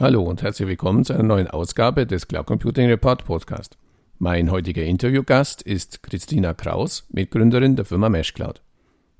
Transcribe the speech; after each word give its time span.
Hallo 0.00 0.22
und 0.22 0.42
herzlich 0.42 0.66
willkommen 0.66 1.04
zu 1.04 1.12
einer 1.12 1.24
neuen 1.24 1.46
Ausgabe 1.46 2.06
des 2.06 2.26
Cloud 2.26 2.46
Computing 2.46 2.86
Report 2.86 3.22
Podcast. 3.26 3.76
Mein 4.18 4.50
heutiger 4.50 4.82
Interviewgast 4.82 5.60
ist 5.60 6.02
Christina 6.02 6.54
Kraus, 6.54 7.06
Mitgründerin 7.10 7.76
der 7.76 7.84
Firma 7.84 8.08
MeshCloud. 8.08 8.62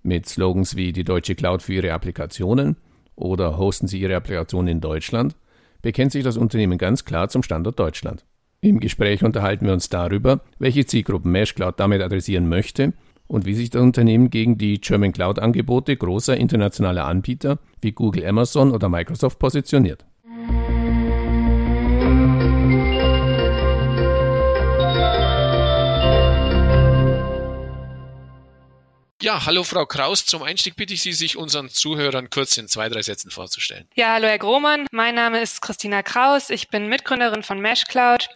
Mit 0.03 0.27
Slogans 0.27 0.77
wie 0.77 0.95
die 0.95 1.05
deutsche 1.05 1.35
Cloud 1.35 1.61
für 1.61 1.75
ihre 1.75 1.93
Applikationen 1.93 2.79
oder 3.15 3.59
hosten 3.59 3.89
Sie 3.89 4.01
Ihre 4.01 4.17
Applikation 4.17 4.69
in 4.69 4.81
Deutschland, 4.81 5.37
bekennt 5.83 6.13
sich 6.13 6.25
das 6.25 6.39
Unternehmen 6.39 6.79
ganz 6.79 7.05
klar 7.05 7.29
zum 7.29 7.43
Standort 7.43 7.79
Deutschland. 7.79 8.25
Im 8.63 8.81
Gespräch 8.81 9.23
unterhalten 9.23 9.67
wir 9.67 9.75
uns 9.75 9.91
darüber, 9.91 10.41
welche 10.59 10.87
Zielgruppen 10.87 11.31
MeshCloud 11.31 11.79
damit 11.79 12.01
adressieren 12.01 12.49
möchte 12.49 12.95
und 13.27 13.45
wie 13.45 13.53
sich 13.53 13.69
das 13.69 13.83
Unternehmen 13.83 14.31
gegen 14.31 14.57
die 14.57 14.81
German 14.81 15.13
Cloud 15.13 15.41
Angebote 15.41 15.95
großer 15.95 16.39
internationaler 16.39 17.05
Anbieter 17.05 17.59
wie 17.83 17.93
Google, 17.93 18.27
Amazon 18.27 18.73
oder 18.73 18.89
Microsoft 18.89 19.39
positioniert. 19.39 20.07
Ja, 29.31 29.47
hallo 29.47 29.63
Frau 29.63 29.87
Kraus. 29.87 30.27
Zum 30.27 30.43
Einstieg 30.43 30.75
bitte 30.75 30.93
ich 30.93 31.03
Sie, 31.03 31.13
sich 31.13 31.37
unseren 31.37 31.69
Zuhörern 31.69 32.31
kurz 32.31 32.57
in 32.57 32.67
zwei, 32.67 32.89
drei 32.89 33.01
Sätzen 33.01 33.31
vorzustellen. 33.31 33.87
Ja, 33.95 34.15
hallo 34.15 34.27
Herr 34.27 34.41
Grohmann. 34.41 34.89
Mein 34.91 35.15
Name 35.15 35.41
ist 35.41 35.63
Christina 35.63 36.03
Kraus. 36.03 36.51
Ich 36.51 36.69
bin 36.69 36.89
Mitgründerin 36.89 37.45
von 37.45 37.61
MeshCloud. 37.61 38.29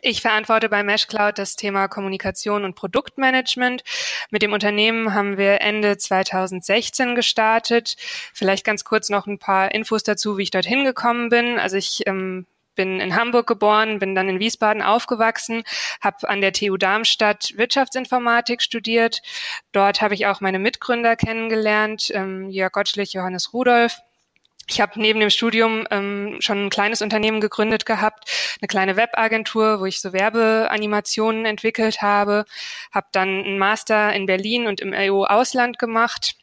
Ich 0.00 0.20
verantworte 0.20 0.68
bei 0.68 0.82
MeshCloud 0.82 1.38
das 1.38 1.54
Thema 1.54 1.86
Kommunikation 1.86 2.64
und 2.64 2.74
Produktmanagement. 2.74 3.84
Mit 4.30 4.42
dem 4.42 4.52
Unternehmen 4.52 5.14
haben 5.14 5.38
wir 5.38 5.60
Ende 5.60 5.96
2016 5.96 7.14
gestartet. 7.14 7.94
Vielleicht 8.34 8.64
ganz 8.64 8.82
kurz 8.82 9.10
noch 9.10 9.28
ein 9.28 9.38
paar 9.38 9.72
Infos 9.72 10.02
dazu, 10.02 10.38
wie 10.38 10.42
ich 10.42 10.50
dorthin 10.50 10.82
gekommen 10.82 11.28
bin. 11.28 11.60
Also 11.60 11.76
ich 11.76 12.04
ähm, 12.08 12.46
bin 12.74 13.00
in 13.00 13.16
Hamburg 13.16 13.46
geboren, 13.46 13.98
bin 13.98 14.14
dann 14.14 14.28
in 14.28 14.38
Wiesbaden 14.38 14.82
aufgewachsen, 14.82 15.62
habe 16.00 16.28
an 16.28 16.40
der 16.40 16.52
TU 16.52 16.76
Darmstadt 16.76 17.52
Wirtschaftsinformatik 17.56 18.62
studiert. 18.62 19.22
Dort 19.72 20.00
habe 20.00 20.14
ich 20.14 20.26
auch 20.26 20.40
meine 20.40 20.58
Mitgründer 20.58 21.16
kennengelernt, 21.16 22.10
ähm, 22.14 22.50
Jörg 22.50 22.72
Gottschlich, 22.72 23.12
Johannes 23.12 23.52
Rudolf. 23.52 23.98
Ich 24.68 24.80
habe 24.80 25.00
neben 25.00 25.20
dem 25.20 25.30
Studium 25.30 25.86
ähm, 25.90 26.36
schon 26.40 26.66
ein 26.66 26.70
kleines 26.70 27.02
Unternehmen 27.02 27.40
gegründet 27.40 27.84
gehabt, 27.84 28.30
eine 28.60 28.68
kleine 28.68 28.96
Webagentur, 28.96 29.80
wo 29.80 29.86
ich 29.86 30.00
so 30.00 30.12
Werbeanimationen 30.12 31.44
entwickelt 31.44 32.00
habe, 32.00 32.44
habe 32.92 33.06
dann 33.12 33.28
einen 33.28 33.58
Master 33.58 34.12
in 34.12 34.26
Berlin 34.26 34.66
und 34.66 34.80
im 34.80 34.92
EU-Ausland 34.94 35.78
gemacht 35.78 36.36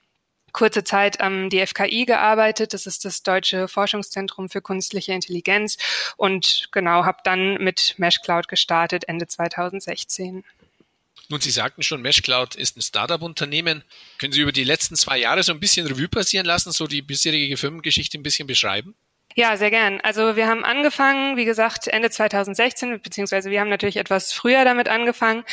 kurze 0.52 0.84
Zeit 0.84 1.22
am 1.22 1.50
DFKI 1.50 2.06
gearbeitet. 2.06 2.74
Das 2.74 2.86
ist 2.86 3.06
das 3.06 3.24
Deutsche 3.24 3.68
Forschungszentrum 3.68 4.50
für 4.50 4.62
künstliche 4.62 5.14
Intelligenz 5.14 5.78
und 6.18 6.70
genau 6.72 7.06
habe 7.06 7.20
dann 7.24 7.56
mit 7.64 7.96
MeshCloud 7.98 8.48
gestartet 8.48 9.08
Ende 9.08 9.28
2016. 9.28 10.44
Nun, 11.32 11.42
Sie 11.42 11.52
sagten 11.52 11.84
schon, 11.84 12.02
MeshCloud 12.02 12.56
ist 12.56 12.76
ein 12.76 12.82
Startup-Unternehmen. 12.82 13.84
Können 14.18 14.34
Sie 14.34 14.42
über 14.42 14.52
die 14.52 14.64
letzten 14.64 14.96
zwei 14.96 15.20
Jahre 15.20 15.44
so 15.44 15.52
ein 15.52 15.60
bisschen 15.60 15.86
Revue 15.86 16.08
passieren 16.08 16.46
lassen, 16.46 16.72
so 16.72 16.88
die 16.88 17.04
bisherige 17.04 17.56
Firmengeschichte 17.56 18.18
ein 18.18 18.24
bisschen 18.24 18.48
beschreiben? 18.48 18.96
Ja, 19.36 19.56
sehr 19.58 19.70
gern. 19.70 20.02
Also 20.02 20.36
wir 20.36 20.48
haben 20.48 20.66
angefangen, 20.66 21.38
wie 21.38 21.46
gesagt, 21.46 21.88
Ende 21.88 22.10
2016, 22.10 23.00
beziehungsweise 23.02 23.52
wir 23.52 23.62
haben 23.62 23.70
natürlich 23.70 23.98
etwas 23.98 24.34
früher 24.34 24.66
damit 24.66 24.90
angefangen. 24.90 25.44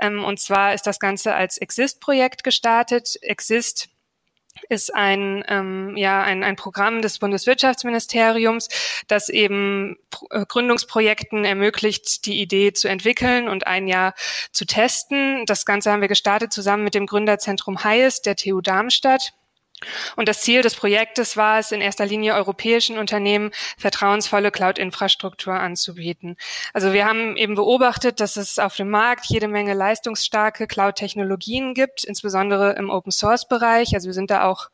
Ähm, 0.00 0.22
und 0.22 0.38
zwar 0.38 0.74
ist 0.74 0.86
das 0.86 1.00
Ganze 1.00 1.34
als 1.34 1.56
Exist-Projekt 1.56 2.44
gestartet. 2.44 3.16
Exist 3.22 3.88
ist 4.68 4.94
ein, 4.94 5.44
ähm, 5.48 5.96
ja, 5.96 6.22
ein, 6.22 6.44
ein 6.44 6.56
Programm 6.56 7.02
des 7.02 7.18
Bundeswirtschaftsministeriums, 7.18 8.68
das 9.08 9.28
eben 9.28 9.96
äh, 10.30 10.44
Gründungsprojekten 10.46 11.44
ermöglicht, 11.44 12.26
die 12.26 12.40
Idee 12.40 12.72
zu 12.72 12.88
entwickeln 12.88 13.48
und 13.48 13.66
ein 13.66 13.88
Jahr 13.88 14.14
zu 14.52 14.64
testen. 14.64 15.44
Das 15.46 15.64
Ganze 15.64 15.90
haben 15.90 16.00
wir 16.00 16.08
gestartet 16.08 16.52
zusammen 16.52 16.84
mit 16.84 16.94
dem 16.94 17.06
Gründerzentrum 17.06 17.84
Hayes 17.84 18.22
der 18.22 18.36
TU 18.36 18.60
Darmstadt. 18.60 19.32
Und 20.16 20.28
das 20.28 20.40
Ziel 20.40 20.62
des 20.62 20.74
Projektes 20.74 21.36
war 21.36 21.58
es, 21.58 21.72
in 21.72 21.80
erster 21.80 22.06
Linie 22.06 22.34
europäischen 22.34 22.98
Unternehmen 22.98 23.50
vertrauensvolle 23.78 24.50
Cloud-Infrastruktur 24.50 25.54
anzubieten. 25.54 26.36
Also 26.72 26.92
wir 26.92 27.04
haben 27.04 27.36
eben 27.36 27.54
beobachtet, 27.54 28.20
dass 28.20 28.36
es 28.36 28.58
auf 28.58 28.76
dem 28.76 28.90
Markt 28.90 29.26
jede 29.26 29.48
Menge 29.48 29.74
leistungsstarke 29.74 30.66
Cloud-Technologien 30.66 31.74
gibt, 31.74 32.04
insbesondere 32.04 32.72
im 32.72 32.90
Open-Source-Bereich. 32.90 33.94
Also 33.94 34.06
wir 34.06 34.14
sind 34.14 34.30
da 34.30 34.44
auch 34.44 34.70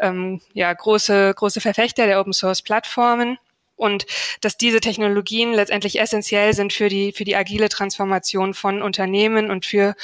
ähm, 0.00 0.40
ja, 0.52 0.72
große, 0.72 1.34
große 1.34 1.60
Verfechter 1.60 2.06
der 2.06 2.20
Open-Source-Plattformen 2.20 3.38
und 3.78 4.06
dass 4.40 4.56
diese 4.56 4.80
Technologien 4.80 5.52
letztendlich 5.52 6.00
essentiell 6.00 6.52
sind 6.52 6.72
für 6.72 6.88
die, 6.88 7.12
für 7.12 7.24
die 7.24 7.36
agile 7.36 7.68
Transformation 7.68 8.54
von 8.54 8.82
Unternehmen 8.82 9.50
und 9.50 9.64
für 9.64 9.94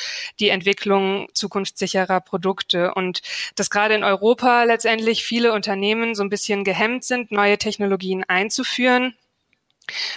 die 0.40 0.48
Entwicklung 0.48 1.28
zukunftssicherer 1.34 2.20
Produkte. 2.20 2.94
Und 2.94 3.22
dass 3.56 3.70
gerade 3.70 3.94
in 3.94 4.04
Europa 4.04 4.64
letztendlich 4.64 5.24
viele 5.24 5.52
Unternehmen 5.52 6.14
so 6.14 6.22
ein 6.22 6.30
bisschen 6.30 6.64
gehemmt 6.64 7.04
sind, 7.04 7.32
neue 7.32 7.58
Technologien 7.58 8.24
einzuführen 8.24 9.14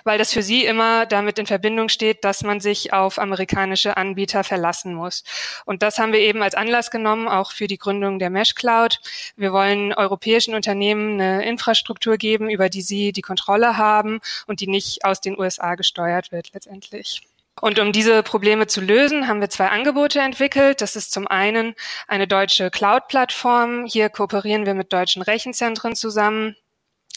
weil 0.04 0.18
das 0.18 0.34
für 0.34 0.44
sie 0.44 0.66
immer 0.66 1.06
damit 1.06 1.40
in 1.40 1.46
Verbindung 1.46 1.90
steht, 1.90 2.24
dass 2.24 2.44
man 2.44 2.60
sich 2.60 2.94
auf 2.94 3.20
amerikanische 3.20 3.98
Anbieter 3.98 4.44
verlassen 4.44 4.94
muss. 4.94 5.24
Und 5.66 5.84
das 5.84 5.98
haben 5.98 6.14
wir 6.14 6.20
eben 6.20 6.42
als 6.42 6.56
Anlass 6.56 6.92
genommen, 6.92 7.28
auch 7.28 7.52
für 7.52 7.68
die 7.68 7.78
Gründung 7.78 8.20
der 8.20 8.30
Mesh 8.30 8.56
Cloud. 8.56 9.00
Wir 9.36 9.52
wollen 9.52 9.94
europäischen 9.94 10.56
Unternehmen 10.56 11.20
eine 11.20 11.46
Infrastruktur 11.46 12.18
geben, 12.18 12.50
über 12.50 12.70
die 12.70 12.82
sie 12.82 13.12
die 13.12 13.22
Kontrolle 13.22 13.78
haben 13.78 14.20
und 14.48 14.62
die 14.62 14.68
nicht 14.68 15.06
aus 15.06 15.22
den 15.22 15.38
USA 15.40 15.76
gesteuert 15.76 16.32
wird 16.32 16.54
letztendlich. 16.54 17.22
Und 17.60 17.80
um 17.80 17.92
diese 17.92 18.22
Probleme 18.22 18.68
zu 18.68 18.82
lösen, 18.82 19.28
haben 19.28 19.42
wir 19.42 19.50
zwei 19.50 19.70
Angebote 19.70 20.20
entwickelt. 20.20 20.82
Das 20.82 20.96
ist 20.96 21.12
zum 21.12 21.28
einen 21.28 21.74
eine 22.08 22.28
deutsche 22.28 22.70
Cloud-Plattform. 22.70 23.86
Hier 23.86 24.10
kooperieren 24.10 24.68
wir 24.68 24.76
mit 24.76 24.94
deutschen 24.94 25.24
Rechenzentren 25.24 25.96
zusammen 25.96 26.56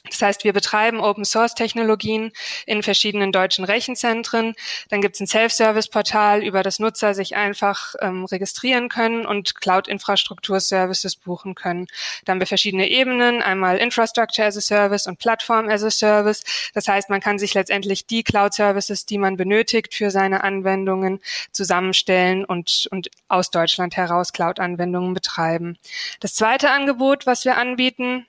das 0.08 0.22
heißt, 0.22 0.44
wir 0.44 0.52
betreiben 0.52 1.00
Open-Source-Technologien 1.00 2.32
in 2.64 2.82
verschiedenen 2.82 3.32
deutschen 3.32 3.64
Rechenzentren. 3.64 4.54
Dann 4.88 5.02
gibt 5.02 5.16
es 5.16 5.20
ein 5.20 5.26
Self-Service-Portal, 5.26 6.42
über 6.42 6.62
das 6.62 6.78
Nutzer 6.78 7.14
sich 7.14 7.36
einfach 7.36 7.94
ähm, 8.00 8.24
registrieren 8.24 8.88
können 8.88 9.26
und 9.26 9.56
Cloud-Infrastruktur-Services 9.56 11.16
buchen 11.16 11.54
können. 11.54 11.86
Da 12.24 12.32
haben 12.32 12.40
wir 12.40 12.46
verschiedene 12.46 12.88
Ebenen, 12.88 13.42
einmal 13.42 13.76
Infrastructure 13.76 14.46
as 14.46 14.56
a 14.56 14.60
Service 14.60 15.06
und 15.06 15.18
Plattform 15.18 15.68
as 15.68 15.84
a 15.84 15.90
Service. 15.90 16.44
Das 16.72 16.88
heißt, 16.88 17.10
man 17.10 17.20
kann 17.20 17.38
sich 17.38 17.52
letztendlich 17.52 18.06
die 18.06 18.22
Cloud-Services, 18.22 19.04
die 19.04 19.18
man 19.18 19.36
benötigt 19.36 19.94
für 19.94 20.10
seine 20.10 20.42
Anwendungen, 20.42 21.20
zusammenstellen 21.52 22.44
und, 22.46 22.88
und 22.90 23.10
aus 23.28 23.50
Deutschland 23.50 23.96
heraus 23.96 24.32
Cloud-Anwendungen 24.32 25.12
betreiben. 25.12 25.76
Das 26.20 26.34
zweite 26.34 26.70
Angebot, 26.70 27.26
was 27.26 27.44
wir 27.44 27.58
anbieten, 27.58 28.26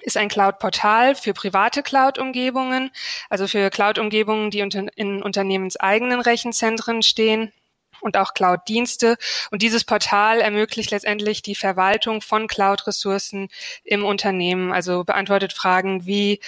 ist 0.00 0.16
ein 0.16 0.28
Cloud-Portal 0.28 1.14
für 1.14 1.34
private 1.34 1.82
Cloud-Umgebungen, 1.82 2.90
also 3.28 3.46
für 3.46 3.70
Cloud-Umgebungen, 3.70 4.50
die 4.50 4.60
in 4.60 5.22
unternehmenseigenen 5.22 6.20
Rechenzentren 6.20 7.02
stehen 7.02 7.52
und 8.00 8.16
auch 8.16 8.34
Cloud-Dienste. 8.34 9.16
Und 9.50 9.62
dieses 9.62 9.84
Portal 9.84 10.40
ermöglicht 10.40 10.90
letztendlich 10.90 11.42
die 11.42 11.54
Verwaltung 11.54 12.20
von 12.20 12.48
Cloud-Ressourcen 12.48 13.48
im 13.84 14.04
Unternehmen, 14.04 14.72
also 14.72 15.04
beantwortet 15.04 15.52
Fragen 15.52 16.04
wie 16.06 16.40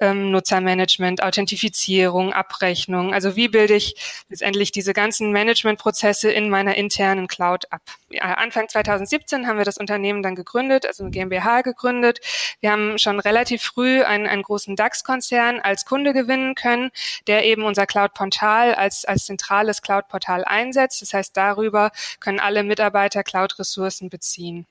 ähm, 0.00 0.30
Nutzermanagement, 0.30 1.22
Authentifizierung, 1.22 2.32
Abrechnung. 2.32 3.14
Also 3.14 3.36
wie 3.36 3.48
bilde 3.48 3.74
ich 3.74 4.24
letztendlich 4.28 4.72
diese 4.72 4.92
ganzen 4.92 5.32
Managementprozesse 5.32 6.30
in 6.30 6.50
meiner 6.50 6.76
internen 6.76 7.26
Cloud 7.28 7.72
ab? 7.72 7.82
Ja, 8.08 8.34
Anfang 8.34 8.68
2017 8.68 9.46
haben 9.46 9.58
wir 9.58 9.64
das 9.64 9.78
Unternehmen 9.78 10.22
dann 10.22 10.34
gegründet, 10.34 10.86
also 10.86 11.08
GmbH 11.10 11.62
gegründet. 11.62 12.20
Wir 12.60 12.70
haben 12.70 12.98
schon 12.98 13.20
relativ 13.20 13.62
früh 13.62 14.02
einen, 14.02 14.26
einen 14.26 14.42
großen 14.42 14.76
DAX-Konzern 14.76 15.60
als 15.60 15.84
Kunde 15.84 16.12
gewinnen 16.12 16.54
können, 16.54 16.90
der 17.26 17.44
eben 17.44 17.64
unser 17.64 17.86
Cloud-Portal 17.86 18.74
als, 18.74 19.04
als 19.04 19.26
zentrales 19.26 19.82
Cloud-Portal 19.82 20.44
einsetzt. 20.44 21.02
Das 21.02 21.14
heißt, 21.14 21.36
darüber 21.36 21.90
können 22.20 22.40
alle 22.40 22.62
Mitarbeiter 22.62 23.24
Cloud-Ressourcen 23.24 24.08
beziehen. 24.08 24.66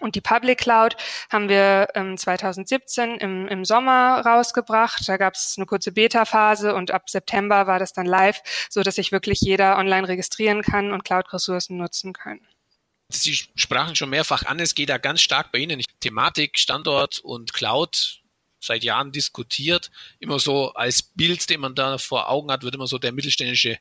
Und 0.00 0.14
die 0.14 0.20
Public 0.20 0.58
Cloud 0.58 0.96
haben 1.30 1.48
wir 1.48 1.88
ähm, 1.94 2.16
2017 2.16 3.16
im, 3.18 3.46
im 3.48 3.64
Sommer 3.64 4.22
rausgebracht. 4.24 5.08
Da 5.08 5.16
gab 5.16 5.34
es 5.34 5.54
eine 5.56 5.66
kurze 5.66 5.92
Beta-Phase 5.92 6.74
und 6.74 6.90
ab 6.90 7.08
September 7.08 7.66
war 7.66 7.78
das 7.78 7.92
dann 7.92 8.06
live, 8.06 8.40
so 8.68 8.82
dass 8.82 8.96
sich 8.96 9.12
wirklich 9.12 9.40
jeder 9.40 9.76
online 9.76 10.08
registrieren 10.08 10.62
kann 10.62 10.92
und 10.92 11.04
Cloud-Ressourcen 11.04 11.76
nutzen 11.76 12.12
kann. 12.12 12.40
Sie 13.12 13.34
sprachen 13.34 13.96
schon 13.96 14.10
mehrfach 14.10 14.44
an, 14.44 14.60
es 14.60 14.74
geht 14.74 14.88
da 14.88 14.98
ganz 14.98 15.20
stark 15.20 15.52
bei 15.52 15.58
Ihnen. 15.58 15.82
Thematik, 16.00 16.58
Standort 16.58 17.18
und 17.18 17.52
Cloud 17.52 18.20
seit 18.60 18.84
Jahren 18.84 19.12
diskutiert. 19.12 19.90
Immer 20.18 20.38
so 20.38 20.72
als 20.74 21.02
Bild, 21.02 21.50
den 21.50 21.60
man 21.60 21.74
da 21.74 21.98
vor 21.98 22.28
Augen 22.28 22.50
hat, 22.50 22.62
wird 22.62 22.74
immer 22.74 22.86
so 22.86 22.98
der 22.98 23.12
mittelständische 23.12 23.78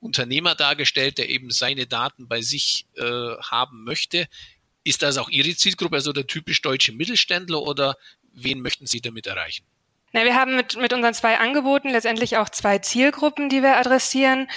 Unternehmer 0.00 0.54
dargestellt, 0.54 1.18
der 1.18 1.28
eben 1.28 1.50
seine 1.50 1.86
Daten 1.86 2.26
bei 2.26 2.40
sich 2.40 2.86
äh, 2.96 3.02
haben 3.02 3.84
möchte. 3.84 4.28
Ist 4.84 5.02
das 5.02 5.18
auch 5.18 5.28
Ihre 5.28 5.54
Zielgruppe, 5.54 5.96
also 5.96 6.12
der 6.12 6.26
typisch 6.26 6.62
deutsche 6.62 6.92
Mittelständler 6.92 7.62
oder 7.62 7.96
wen 8.32 8.60
möchten 8.60 8.86
Sie 8.86 9.00
damit 9.00 9.26
erreichen? 9.26 9.64
Na, 10.12 10.24
wir 10.24 10.34
haben 10.34 10.56
mit, 10.56 10.76
mit 10.76 10.92
unseren 10.92 11.14
zwei 11.14 11.38
Angeboten 11.38 11.90
letztendlich 11.90 12.36
auch 12.36 12.48
zwei 12.48 12.78
Zielgruppen, 12.78 13.48
die 13.48 13.62
wir 13.62 13.76
adressieren. 13.76 14.48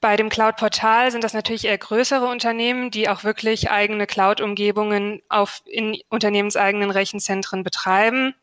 Bei 0.00 0.16
dem 0.16 0.30
Cloud-Portal 0.30 1.10
sind 1.10 1.22
das 1.22 1.34
natürlich 1.34 1.66
eher 1.66 1.76
größere 1.76 2.26
Unternehmen, 2.26 2.90
die 2.90 3.10
auch 3.10 3.22
wirklich 3.22 3.70
eigene 3.70 4.06
Cloud-Umgebungen 4.06 5.20
auf 5.28 5.62
in 5.66 5.98
unternehmenseigenen 6.08 6.90
Rechenzentren 6.90 7.62
betreiben. 7.62 8.34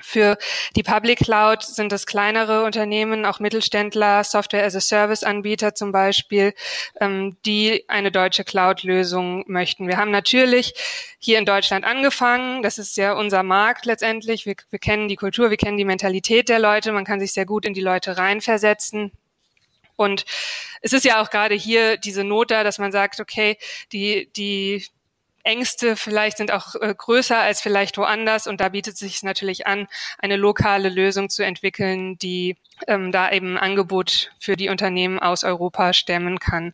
Für 0.00 0.38
die 0.76 0.84
Public 0.84 1.18
Cloud 1.18 1.64
sind 1.64 1.92
es 1.92 2.06
kleinere 2.06 2.62
Unternehmen, 2.62 3.26
auch 3.26 3.40
Mittelständler, 3.40 4.22
Software-as-a-Service-Anbieter 4.22 5.74
zum 5.74 5.90
Beispiel, 5.90 6.54
ähm, 7.00 7.36
die 7.44 7.84
eine 7.88 8.12
deutsche 8.12 8.44
Cloud-Lösung 8.44 9.44
möchten. 9.48 9.88
Wir 9.88 9.96
haben 9.96 10.12
natürlich 10.12 10.74
hier 11.18 11.38
in 11.38 11.44
Deutschland 11.44 11.84
angefangen. 11.84 12.62
Das 12.62 12.78
ist 12.78 12.96
ja 12.96 13.14
unser 13.14 13.42
Markt 13.42 13.86
letztendlich. 13.86 14.46
Wir, 14.46 14.54
wir 14.70 14.78
kennen 14.78 15.08
die 15.08 15.16
Kultur, 15.16 15.50
wir 15.50 15.56
kennen 15.56 15.78
die 15.78 15.84
Mentalität 15.84 16.48
der 16.48 16.60
Leute. 16.60 16.92
Man 16.92 17.04
kann 17.04 17.18
sich 17.18 17.32
sehr 17.32 17.46
gut 17.46 17.64
in 17.64 17.74
die 17.74 17.80
Leute 17.80 18.16
reinversetzen. 18.16 19.10
Und 19.96 20.26
es 20.80 20.92
ist 20.92 21.04
ja 21.04 21.20
auch 21.20 21.30
gerade 21.30 21.56
hier 21.56 21.96
diese 21.96 22.22
Not 22.22 22.52
da, 22.52 22.62
dass 22.62 22.78
man 22.78 22.92
sagt, 22.92 23.18
okay, 23.18 23.58
die, 23.90 24.30
die 24.36 24.86
Ängste 25.44 25.96
vielleicht 25.96 26.38
sind 26.38 26.52
auch 26.52 26.74
äh, 26.74 26.94
größer 26.96 27.38
als 27.38 27.60
vielleicht 27.60 27.96
woanders 27.98 28.46
und 28.46 28.60
da 28.60 28.68
bietet 28.68 28.94
es 28.94 29.00
sich 29.00 29.22
natürlich 29.22 29.66
an, 29.66 29.86
eine 30.18 30.36
lokale 30.36 30.88
Lösung 30.88 31.30
zu 31.30 31.44
entwickeln, 31.44 32.18
die 32.18 32.56
ähm, 32.86 33.12
da 33.12 33.30
eben 33.30 33.58
Angebot 33.58 34.30
für 34.38 34.56
die 34.56 34.68
Unternehmen 34.68 35.18
aus 35.18 35.44
Europa 35.44 35.92
stemmen 35.92 36.38
kann. 36.38 36.72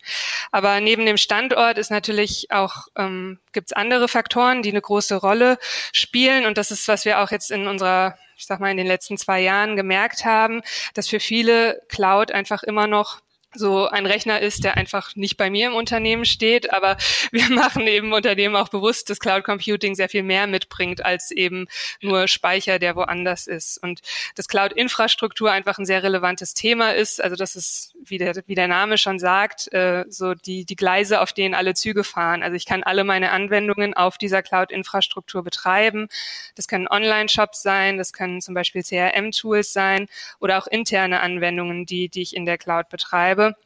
Aber 0.53 0.81
neben 0.81 1.07
dem 1.07 1.17
Standort 1.17 1.79
ist 1.79 1.91
natürlich 1.91 2.51
auch 2.51 2.89
ähm, 2.97 3.39
gibt 3.53 3.69
es 3.69 3.73
andere 3.73 4.09
Faktoren, 4.09 4.63
die 4.63 4.71
eine 4.71 4.83
große 4.83 5.17
Rolle 5.17 5.59
spielen 5.93 6.47
und 6.47 6.59
das 6.59 6.71
ist, 6.71 6.89
was 6.89 7.05
wir 7.05 7.21
auch 7.21 7.31
jetzt 7.31 7.51
in 7.51 7.67
unserer 7.67 8.19
ich 8.37 8.47
sag 8.47 8.61
mal, 8.61 8.71
in 8.71 8.77
den 8.77 8.87
letzten 8.87 9.17
zwei 9.17 9.41
Jahren 9.41 9.77
gemerkt 9.77 10.25
haben, 10.25 10.63
dass 10.95 11.09
für 11.09 11.21
viele 11.21 11.81
Cloud 11.89 12.33
einfach 12.33 12.63
immer 12.63 12.87
noch 12.87 13.21
so 13.55 13.87
ein 13.89 14.07
Rechner 14.07 14.41
ist, 14.41 14.65
der 14.65 14.77
einfach 14.77 15.15
nicht 15.17 15.37
bei 15.37 15.51
mir 15.51 15.69
im 15.69 15.75
Unternehmen 15.75 16.25
steht, 16.25 16.73
aber 16.73 16.97
wir 17.31 17.49
machen 17.51 17.87
eben 17.87 18.13
Unternehmen 18.13 18.57
auch 18.57 18.69
bewusst, 18.69 19.11
dass 19.11 19.21
Cloud 19.21 19.45
Computing 19.45 19.95
sehr 19.95 20.09
viel 20.09 20.23
mehr 20.23 20.47
mitbringt 20.47 21.05
als 21.05 21.31
eben 21.31 21.67
nur 22.01 22.29
Speicher, 22.29 22.79
der 22.79 22.97
woanders 22.97 23.47
ist. 23.47 23.83
Und 23.83 24.01
dass 24.35 24.49
Cloud-Infrastruktur 24.49 25.51
einfach 25.51 25.79
ein 25.79 25.87
sehr 25.87 26.03
relevantes 26.03 26.55
Thema 26.55 26.91
ist, 26.95 27.23
also 27.23 27.37
das 27.37 27.57
ist, 27.57 27.95
wie 28.05 28.19
der, 28.19 28.35
wie 28.47 28.55
der 28.55 28.69
Name 28.69 28.99
schon 28.99 29.19
sagt, 29.19 29.73
äh, 29.73 30.05
so 30.09 30.35
die, 30.35 30.65
die 30.65 30.77
Gleise, 30.77 31.21
auf 31.21 31.33
denen 31.33 31.55
alle 31.55 31.75
Züge 31.75 32.05
fahren. 32.05 32.43
Also 32.43 32.57
ich 32.57 32.67
kann 32.67 32.83
alle 32.83 33.05
meine 33.05 33.31
Anwendungen 33.31 33.95
auf 33.95 34.19
dieser 34.19 34.43
Cloud-Infrastruktur 34.43 35.43
betreiben. 35.43 36.09
Das 36.55 36.69
können 36.69 36.89
Online-Shops 36.89 37.63
sein, 37.63 37.99
das 37.99 38.13
können 38.13 38.41
zum 38.41 38.55
Beispiel 38.55 38.83
CRM-Tools 38.83 39.73
sein 39.73 40.07
oder 40.41 40.59
auch 40.59 40.67
interne 40.67 41.21
Anwendungen, 41.21 41.87
die, 41.87 42.09
die 42.09 42.23
ich 42.23 42.37
in 42.37 42.47
der 42.47 42.59
Cloud 42.59 42.89
betreibe 42.89 43.44
habe. 43.45 43.57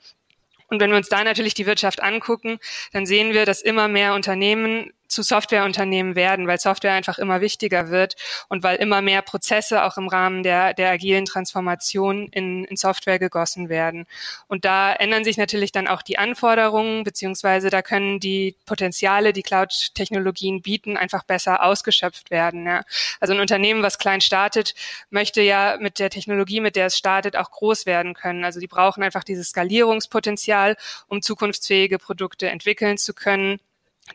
Und 0.69 0.81
wenn 0.81 0.91
wir 0.91 0.99
uns 0.99 1.09
da 1.09 1.25
natürlich 1.25 1.55
die 1.55 1.67
Wirtschaft 1.67 2.03
angucken, 2.03 2.59
dann 2.93 3.07
sehen 3.07 3.33
wir, 3.33 3.47
dass 3.47 3.63
immer 3.63 3.89
mehr 3.89 4.15
Unternehmen 4.15 4.93
zu 5.09 5.23
Softwareunternehmen 5.23 6.15
werden, 6.15 6.47
weil 6.47 6.59
Software 6.59 6.93
einfach 6.93 7.19
immer 7.19 7.41
wichtiger 7.41 7.91
wird 7.91 8.17
und 8.49 8.63
weil 8.63 8.77
immer 8.77 9.03
mehr 9.03 9.23
Prozesse 9.23 9.85
auch 9.85 9.97
im 9.97 10.09
Rahmen 10.09 10.43
der, 10.43 10.75
der 10.75 10.91
agilen 10.91 11.25
Transformation 11.25 12.29
in, 12.29 12.65
in 12.65 12.77
Software 12.77 13.19
gegossen 13.19 13.69
werden. 13.69 14.07
Und 14.47 14.65
da 14.65 14.93
ändern 14.93 15.25
sich 15.25 15.39
natürlich 15.39 15.73
dann 15.73 15.89
auch 15.89 16.03
die 16.03 16.19
Anforderungen, 16.19 17.05
beziehungsweise 17.05 17.71
da 17.71 17.83
können 17.83 18.21
die 18.21 18.55
Potenziale, 18.67 19.33
die 19.33 19.43
Cloud-Technologien 19.43 20.63
bieten, 20.63 20.97
einfach 20.97 21.25
besser 21.25 21.63
ausgeschöpft 21.65 22.31
werden. 22.31 22.67
Ja. 22.67 22.83
Also 23.21 23.35
ein 23.35 23.41
Unternehmen, 23.41 23.83
was 23.83 23.99
klein 23.99 24.21
startet, 24.21 24.75
möchte 25.11 25.41
ja 25.41 25.77
mit 25.81 25.99
der 25.99 26.11
Technologie, 26.11 26.61
mit 26.61 26.77
der 26.77 26.87
es 26.87 26.99
startet, 26.99 27.37
auch 27.37 27.51
groß 27.51 27.87
werden 27.87 28.15
können. 28.15 28.45
Also 28.45 28.61
die 28.61 28.67
brauchen 28.67 29.03
einfach 29.03 29.25
dieses 29.25 29.51
Skalierungspotenzial, 29.51 30.77
um 31.07 31.23
zukunftsfähige 31.23 31.99
Produkte 31.99 32.49
entwickeln 32.51 32.99
zu 32.99 33.15
können 33.15 33.59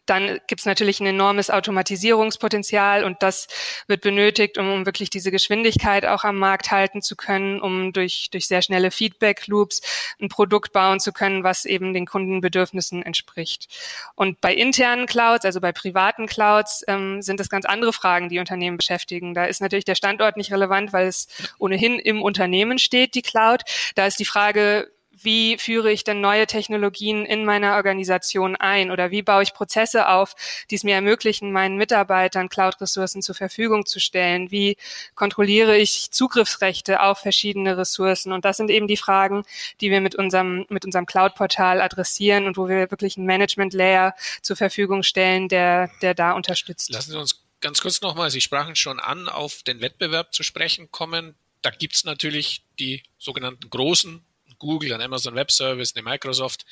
dann 0.05 0.39
gibt 0.47 0.61
es 0.61 0.65
natürlich 0.65 0.99
ein 0.99 1.07
enormes 1.07 1.49
Automatisierungspotenzial 1.49 3.03
und 3.03 3.21
das 3.21 3.47
wird 3.87 4.01
benötigt, 4.01 4.57
um, 4.57 4.85
wirklich 4.85 5.09
diese 5.09 5.31
Geschwindigkeit 5.31 6.05
auch 6.05 6.23
am 6.23 6.37
Markt 6.37 6.71
halten 6.71 7.01
zu 7.01 7.15
können, 7.15 7.61
um 7.61 7.93
durch, 7.93 8.29
durch 8.31 8.47
sehr 8.47 8.61
schnelle 8.61 8.91
Feedback-Loops 8.91 9.81
ein 10.21 10.29
Produkt 10.29 10.73
bauen 10.73 10.99
zu 10.99 11.11
können, 11.13 11.43
was 11.43 11.65
eben 11.65 11.93
den 11.93 12.05
Kundenbedürfnissen 12.05 13.03
entspricht. 13.03 13.67
Und 14.15 14.41
bei 14.41 14.53
internen 14.53 15.05
Clouds, 15.05 15.45
also 15.45 15.61
bei 15.61 15.71
privaten 15.71 16.27
Clouds, 16.27 16.83
ähm, 16.87 17.21
sind 17.21 17.39
es 17.39 17.49
ganz 17.49 17.65
andere 17.65 17.93
Fragen, 17.93 18.29
die 18.29 18.39
Unternehmen 18.39 18.77
beschäftigen. 18.77 19.33
Da 19.33 19.45
ist 19.45 19.61
natürlich 19.61 19.85
der 19.85 19.95
Standort 19.95 20.37
nicht 20.37 20.51
relevant, 20.51 20.93
weil 20.93 21.07
es 21.07 21.27
ohnehin 21.59 21.99
im 21.99 22.21
Unternehmen 22.21 22.79
steht, 22.79 23.15
die 23.15 23.21
Cloud. 23.21 23.61
Da 23.95 24.05
ist 24.05 24.19
die 24.19 24.25
Frage, 24.25 24.91
wie 25.23 25.57
führe 25.57 25.91
ich 25.91 26.03
denn 26.03 26.21
neue 26.21 26.47
Technologien 26.47 27.25
in 27.25 27.45
meiner 27.45 27.75
Organisation 27.75 28.55
ein 28.55 28.91
oder 28.91 29.11
wie 29.11 29.21
baue 29.21 29.43
ich 29.43 29.53
Prozesse 29.53 30.09
auf, 30.09 30.35
die 30.69 30.75
es 30.75 30.83
mir 30.83 30.95
ermöglichen, 30.95 31.51
meinen 31.51 31.77
Mitarbeitern 31.77 32.49
Cloud-Ressourcen 32.49 33.21
zur 33.21 33.35
Verfügung 33.35 33.85
zu 33.85 33.99
stellen? 33.99 34.51
Wie 34.51 34.77
kontrolliere 35.15 35.77
ich 35.77 36.11
Zugriffsrechte 36.11 37.01
auf 37.01 37.19
verschiedene 37.19 37.77
Ressourcen? 37.77 38.31
Und 38.31 38.45
das 38.45 38.57
sind 38.57 38.69
eben 38.69 38.87
die 38.87 38.97
Fragen, 38.97 39.43
die 39.81 39.91
wir 39.91 40.01
mit 40.01 40.15
unserem, 40.15 40.65
mit 40.69 40.85
unserem 40.85 41.05
Cloud-Portal 41.05 41.81
adressieren 41.81 42.47
und 42.47 42.57
wo 42.57 42.67
wir 42.67 42.91
wirklich 42.91 43.17
einen 43.17 43.25
Management-Layer 43.25 44.15
zur 44.41 44.55
Verfügung 44.55 45.03
stellen, 45.03 45.47
der, 45.47 45.89
der 46.01 46.13
da 46.13 46.33
unterstützt. 46.33 46.91
Lassen 46.91 47.11
Sie 47.11 47.17
uns 47.17 47.43
ganz 47.61 47.81
kurz 47.81 48.01
nochmal, 48.01 48.29
Sie 48.29 48.41
sprachen 48.41 48.75
schon 48.75 48.99
an, 48.99 49.27
auf 49.27 49.63
den 49.63 49.81
Wettbewerb 49.81 50.33
zu 50.33 50.43
sprechen 50.43 50.91
kommen. 50.91 51.35
Da 51.61 51.69
gibt's 51.71 52.03
natürlich 52.03 52.63
die 52.77 53.03
sogenannten 53.17 53.69
großen 53.69 54.23
Google, 54.63 54.93
ein 54.93 55.01
Amazon 55.01 55.35
Web 55.35 55.51
Service, 55.51 55.95
eine 55.95 56.03
Microsoft, 56.03 56.65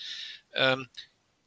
ähm, 0.54 0.90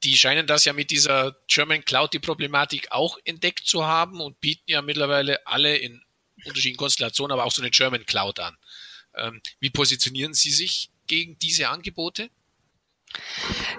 die 0.04 0.16
scheinen 0.16 0.46
das 0.46 0.64
ja 0.66 0.72
mit 0.72 0.90
dieser 0.90 1.36
German 1.48 1.84
Cloud 1.84 2.12
die 2.12 2.18
Problematik 2.18 2.92
auch 2.92 3.18
entdeckt 3.24 3.66
zu 3.66 3.86
haben 3.86 4.20
und 4.20 4.40
bieten 4.40 4.70
ja 4.70 4.82
mittlerweile 4.82 5.46
alle 5.46 5.76
in 5.76 6.02
unterschiedlichen 6.44 6.76
Konstellationen, 6.76 7.32
aber 7.32 7.44
auch 7.44 7.52
so 7.52 7.62
eine 7.62 7.70
German 7.70 8.04
Cloud 8.04 8.38
an. 8.38 8.56
Ähm, 9.16 9.40
wie 9.60 9.70
positionieren 9.70 10.34
Sie 10.34 10.50
sich 10.50 10.90
gegen 11.06 11.38
diese 11.38 11.68
Angebote? 11.68 12.28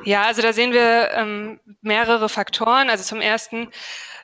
Ja, 0.04 0.24
also 0.24 0.42
da 0.42 0.54
sehen 0.54 0.72
wir 0.72 1.12
ähm, 1.14 1.60
mehrere 1.82 2.30
Faktoren. 2.30 2.90
Also 2.90 3.04
zum 3.04 3.22
ersten 3.22 3.70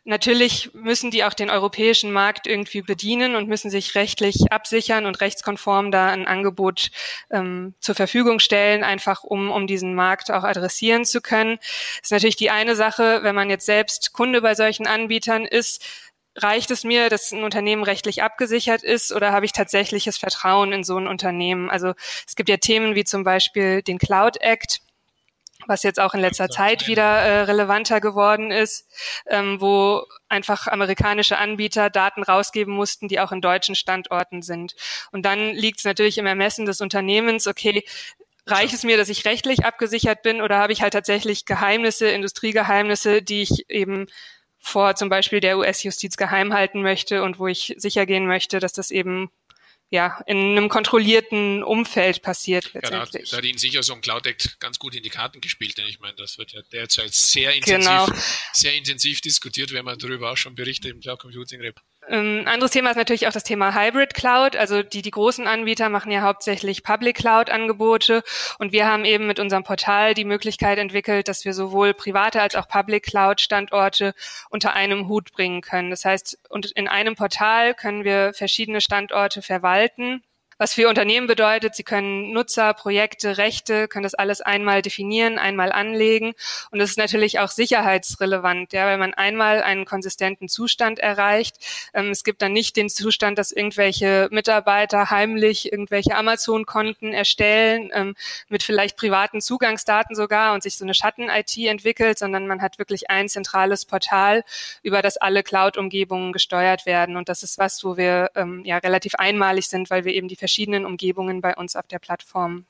Natürlich 0.03 0.73
müssen 0.73 1.11
die 1.11 1.23
auch 1.23 1.35
den 1.35 1.51
europäischen 1.51 2.11
Markt 2.11 2.47
irgendwie 2.47 2.81
bedienen 2.81 3.35
und 3.35 3.47
müssen 3.47 3.69
sich 3.69 3.93
rechtlich 3.93 4.51
absichern 4.51 5.05
und 5.05 5.21
rechtskonform 5.21 5.91
da 5.91 6.07
ein 6.07 6.25
Angebot 6.25 6.89
ähm, 7.29 7.75
zur 7.79 7.93
Verfügung 7.93 8.39
stellen, 8.39 8.83
einfach 8.83 9.23
um, 9.23 9.51
um 9.51 9.67
diesen 9.67 9.93
Markt 9.93 10.31
auch 10.31 10.43
adressieren 10.43 11.05
zu 11.05 11.21
können. 11.21 11.57
Das 11.57 12.05
ist 12.05 12.11
natürlich 12.11 12.35
die 12.35 12.49
eine 12.49 12.75
Sache, 12.75 13.19
wenn 13.21 13.35
man 13.35 13.51
jetzt 13.51 13.67
selbst 13.67 14.11
Kunde 14.11 14.41
bei 14.41 14.55
solchen 14.55 14.87
Anbietern 14.87 15.45
ist, 15.45 15.85
reicht 16.35 16.71
es 16.71 16.83
mir, 16.83 17.09
dass 17.09 17.31
ein 17.31 17.43
Unternehmen 17.43 17.83
rechtlich 17.83 18.23
abgesichert 18.23 18.83
ist 18.83 19.11
oder 19.11 19.31
habe 19.31 19.45
ich 19.45 19.51
tatsächliches 19.51 20.17
Vertrauen 20.17 20.71
in 20.71 20.83
so 20.83 20.97
ein 20.97 21.07
Unternehmen? 21.07 21.69
Also 21.69 21.93
es 22.27 22.35
gibt 22.35 22.49
ja 22.49 22.57
Themen 22.57 22.95
wie 22.95 23.03
zum 23.03 23.23
Beispiel 23.23 23.81
den 23.83 23.99
Cloud 23.99 24.37
Act, 24.37 24.81
was 25.67 25.83
jetzt 25.83 25.99
auch 25.99 26.13
in 26.13 26.19
letzter 26.19 26.49
Zeit 26.49 26.87
wieder 26.87 27.03
äh, 27.03 27.41
relevanter 27.41 28.01
geworden 28.01 28.51
ist, 28.51 28.87
ähm, 29.27 29.59
wo 29.61 30.03
einfach 30.29 30.67
amerikanische 30.67 31.37
Anbieter 31.37 31.89
Daten 31.89 32.23
rausgeben 32.23 32.73
mussten, 32.73 33.07
die 33.07 33.19
auch 33.19 33.31
in 33.31 33.41
deutschen 33.41 33.75
Standorten 33.75 34.41
sind. 34.41 34.75
Und 35.11 35.25
dann 35.25 35.51
liegt 35.51 35.79
es 35.79 35.85
natürlich 35.85 36.17
im 36.17 36.25
Ermessen 36.25 36.65
des 36.65 36.81
Unternehmens, 36.81 37.47
okay, 37.47 37.83
reicht 38.47 38.73
es 38.73 38.83
mir, 38.83 38.97
dass 38.97 39.09
ich 39.09 39.25
rechtlich 39.25 39.65
abgesichert 39.65 40.23
bin 40.23 40.41
oder 40.41 40.57
habe 40.57 40.73
ich 40.73 40.81
halt 40.81 40.93
tatsächlich 40.93 41.45
Geheimnisse, 41.45 42.09
Industriegeheimnisse, 42.09 43.21
die 43.21 43.43
ich 43.43 43.69
eben 43.69 44.07
vor 44.59 44.95
zum 44.95 45.09
Beispiel 45.09 45.39
der 45.39 45.57
US-Justiz 45.57 46.17
geheim 46.17 46.53
halten 46.53 46.81
möchte 46.81 47.23
und 47.23 47.39
wo 47.39 47.47
ich 47.47 47.73
sicher 47.77 48.05
gehen 48.05 48.27
möchte, 48.27 48.59
dass 48.59 48.73
das 48.73 48.91
eben 48.91 49.31
ja, 49.91 50.23
in 50.25 50.37
einem 50.37 50.69
kontrollierten 50.69 51.63
Umfeld 51.63 52.21
passiert 52.21 52.73
letztendlich. 52.73 53.29
Ja, 53.29 53.31
da, 53.31 53.37
hat 53.37 53.43
Ihnen 53.43 53.57
sicher 53.57 53.83
so 53.83 53.93
ein 53.93 53.99
Cloud 53.99 54.25
Act 54.25 54.57
ganz 54.61 54.79
gut 54.79 54.95
in 54.95 55.03
die 55.03 55.09
Karten 55.09 55.41
gespielt, 55.41 55.77
denn 55.77 55.85
ich 55.85 55.99
meine, 55.99 56.15
das 56.15 56.37
wird 56.37 56.53
ja 56.53 56.61
derzeit 56.71 57.13
sehr 57.13 57.53
intensiv, 57.53 57.85
genau. 57.85 58.07
sehr 58.53 58.73
intensiv 58.73 59.19
diskutiert, 59.19 59.73
wenn 59.73 59.83
man 59.83 59.99
darüber 59.99 60.31
auch 60.31 60.37
schon 60.37 60.55
berichtet 60.55 60.91
im 60.91 61.01
Cloud 61.01 61.19
Computing 61.19 61.59
Report. 61.59 61.85
Ein 62.07 62.39
ähm, 62.39 62.47
anderes 62.47 62.71
Thema 62.71 62.89
ist 62.89 62.97
natürlich 62.97 63.27
auch 63.27 63.31
das 63.31 63.43
Thema 63.43 63.75
Hybrid 63.75 64.15
Cloud. 64.15 64.55
Also 64.55 64.81
die, 64.81 65.03
die 65.03 65.11
großen 65.11 65.47
Anbieter 65.47 65.89
machen 65.89 66.11
ja 66.11 66.21
hauptsächlich 66.21 66.83
Public 66.83 67.17
Cloud 67.17 67.51
Angebote 67.51 68.23
und 68.57 68.71
wir 68.71 68.87
haben 68.87 69.05
eben 69.05 69.27
mit 69.27 69.39
unserem 69.39 69.63
Portal 69.63 70.15
die 70.15 70.25
Möglichkeit 70.25 70.79
entwickelt, 70.79 71.27
dass 71.27 71.45
wir 71.45 71.53
sowohl 71.53 71.93
private 71.93 72.41
als 72.41 72.55
auch 72.55 72.67
Public 72.67 73.03
Cloud 73.03 73.39
Standorte 73.39 74.15
unter 74.49 74.73
einem 74.73 75.07
Hut 75.07 75.31
bringen 75.31 75.61
können. 75.61 75.91
Das 75.91 76.03
heißt, 76.03 76.39
und 76.49 76.71
in 76.71 76.87
einem 76.87 77.15
Portal 77.15 77.75
können 77.75 78.03
wir 78.03 78.33
verschiedene 78.33 78.81
Standorte 78.81 79.43
verwalten 79.43 80.23
was 80.61 80.75
für 80.75 80.87
Unternehmen 80.87 81.25
bedeutet, 81.25 81.73
sie 81.73 81.81
können 81.81 82.33
Nutzer, 82.33 82.75
Projekte, 82.75 83.39
Rechte, 83.39 83.87
können 83.87 84.03
das 84.03 84.13
alles 84.13 84.41
einmal 84.41 84.83
definieren, 84.83 85.39
einmal 85.39 85.71
anlegen. 85.71 86.35
Und 86.69 86.77
das 86.77 86.91
ist 86.91 86.99
natürlich 86.99 87.39
auch 87.39 87.49
sicherheitsrelevant, 87.49 88.71
ja, 88.71 88.85
weil 88.85 88.99
man 88.99 89.15
einmal 89.15 89.63
einen 89.63 89.85
konsistenten 89.85 90.49
Zustand 90.49 90.99
erreicht. 90.99 91.55
Ähm, 91.95 92.11
es 92.11 92.23
gibt 92.23 92.43
dann 92.43 92.53
nicht 92.53 92.75
den 92.75 92.89
Zustand, 92.89 93.39
dass 93.39 93.51
irgendwelche 93.51 94.27
Mitarbeiter 94.29 95.09
heimlich 95.09 95.71
irgendwelche 95.71 96.15
Amazon-Konten 96.15 97.11
erstellen, 97.11 97.89
ähm, 97.95 98.13
mit 98.47 98.61
vielleicht 98.61 98.97
privaten 98.97 99.41
Zugangsdaten 99.41 100.15
sogar 100.15 100.53
und 100.53 100.61
sich 100.61 100.77
so 100.77 100.85
eine 100.85 100.93
Schatten-IT 100.93 101.57
entwickelt, 101.57 102.19
sondern 102.19 102.45
man 102.45 102.61
hat 102.61 102.77
wirklich 102.77 103.09
ein 103.09 103.29
zentrales 103.29 103.85
Portal, 103.85 104.43
über 104.83 105.01
das 105.01 105.17
alle 105.17 105.41
Cloud-Umgebungen 105.41 106.33
gesteuert 106.33 106.85
werden. 106.85 107.17
Und 107.17 107.29
das 107.29 107.41
ist 107.41 107.57
was, 107.57 107.83
wo 107.83 107.97
wir 107.97 108.29
ähm, 108.35 108.61
ja 108.63 108.77
relativ 108.77 109.15
einmalig 109.15 109.67
sind, 109.67 109.89
weil 109.89 110.05
wir 110.05 110.13
eben 110.13 110.27
die 110.27 110.35
verschiedenen 110.51 110.85
Umgebungen 110.85 111.39
bei 111.39 111.55
uns 111.55 111.77
auf 111.77 111.87
der 111.87 111.99
Plattform 111.99 112.65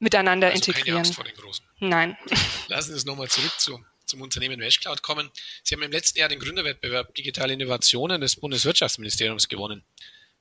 miteinander 0.00 0.48
also 0.48 0.56
integrieren. 0.56 0.86
Keine 0.86 0.98
Angst 0.98 1.14
vor 1.14 1.24
den 1.24 1.36
großen. 1.36 1.64
Nein. 1.78 2.16
Lassen 2.68 2.88
Sie 2.88 2.94
uns 2.94 3.04
nochmal 3.04 3.28
zurück 3.28 3.52
zu, 3.58 3.80
zum 4.06 4.22
Unternehmen 4.22 4.58
Westcloud 4.58 5.02
kommen. 5.02 5.30
Sie 5.62 5.76
haben 5.76 5.82
im 5.82 5.92
letzten 5.92 6.18
Jahr 6.18 6.28
den 6.28 6.40
Gründerwettbewerb 6.40 7.14
Digitale 7.14 7.52
Innovationen 7.52 8.20
des 8.20 8.34
Bundeswirtschaftsministeriums 8.34 9.46
gewonnen. 9.48 9.84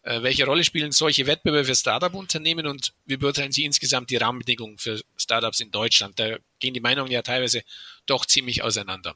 Äh, 0.02 0.24
welche 0.24 0.46
Rolle 0.46 0.64
spielen 0.64 0.92
solche 0.92 1.28
Wettbewerbe 1.28 1.66
für 1.66 1.76
Startup-Unternehmen 1.76 2.66
und 2.66 2.94
wie 3.06 3.18
beurteilen 3.18 3.52
Sie 3.52 3.64
insgesamt 3.64 4.10
die 4.10 4.18
Rahmenbedingungen 4.18 4.80
für 4.80 5.00
Startups 5.18 5.60
in 5.60 5.70
Deutschland? 5.70 6.20
Da 6.20 6.38
gehen 6.58 6.74
die 6.74 6.82
Meinungen 6.82 7.12
ja 7.12 7.22
teilweise 7.22 7.62
doch 8.08 8.26
ziemlich 8.26 8.64
auseinander. 8.64 9.16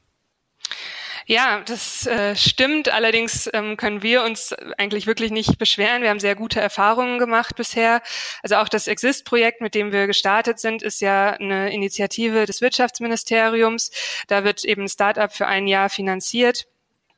Ja, 1.30 1.60
das 1.64 2.08
äh, 2.08 2.34
stimmt. 2.34 2.88
Allerdings 2.88 3.48
ähm, 3.54 3.76
können 3.76 4.02
wir 4.02 4.24
uns 4.24 4.52
eigentlich 4.78 5.06
wirklich 5.06 5.30
nicht 5.30 5.58
beschweren. 5.58 6.02
Wir 6.02 6.10
haben 6.10 6.18
sehr 6.18 6.34
gute 6.34 6.60
Erfahrungen 6.60 7.20
gemacht 7.20 7.54
bisher. 7.54 8.02
Also 8.42 8.56
auch 8.56 8.68
das 8.68 8.88
Exist-Projekt, 8.88 9.60
mit 9.60 9.76
dem 9.76 9.92
wir 9.92 10.08
gestartet 10.08 10.58
sind, 10.58 10.82
ist 10.82 11.00
ja 11.00 11.30
eine 11.30 11.72
Initiative 11.72 12.46
des 12.46 12.60
Wirtschaftsministeriums. 12.60 13.92
Da 14.26 14.42
wird 14.42 14.64
eben 14.64 14.82
ein 14.82 14.88
Startup 14.88 15.32
für 15.32 15.46
ein 15.46 15.68
Jahr 15.68 15.88
finanziert. 15.88 16.66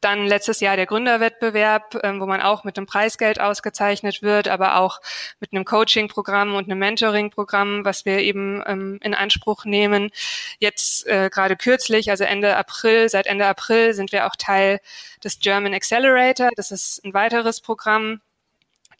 Dann 0.02 0.26
letztes 0.26 0.60
Jahr 0.60 0.76
der 0.76 0.86
Gründerwettbewerb, 0.86 1.98
ähm, 2.02 2.20
wo 2.20 2.26
man 2.26 2.42
auch 2.42 2.64
mit 2.64 2.76
einem 2.76 2.86
Preisgeld 2.86 3.40
ausgezeichnet 3.40 4.20
wird, 4.20 4.48
aber 4.48 4.76
auch 4.76 5.00
mit 5.40 5.52
einem 5.52 5.64
Coaching-Programm 5.64 6.54
und 6.54 6.64
einem 6.64 6.80
Mentoring-Programm, 6.80 7.84
was 7.84 8.04
wir 8.04 8.18
eben 8.18 8.62
ähm, 8.66 8.98
in 9.00 9.14
Anspruch 9.14 9.64
nehmen. 9.64 10.10
Jetzt 10.58 11.06
äh, 11.06 11.30
gerade 11.32 11.56
kürzlich, 11.56 12.10
also 12.10 12.24
Ende 12.24 12.56
April, 12.56 13.08
seit 13.08 13.26
Ende 13.26 13.46
April 13.46 13.94
sind 13.94 14.12
wir 14.12 14.26
auch 14.26 14.36
Teil 14.36 14.80
des 15.22 15.38
German 15.38 15.72
Accelerator. 15.72 16.50
Das 16.56 16.72
ist 16.72 17.02
ein 17.04 17.14
weiteres 17.14 17.60
Programm, 17.60 18.20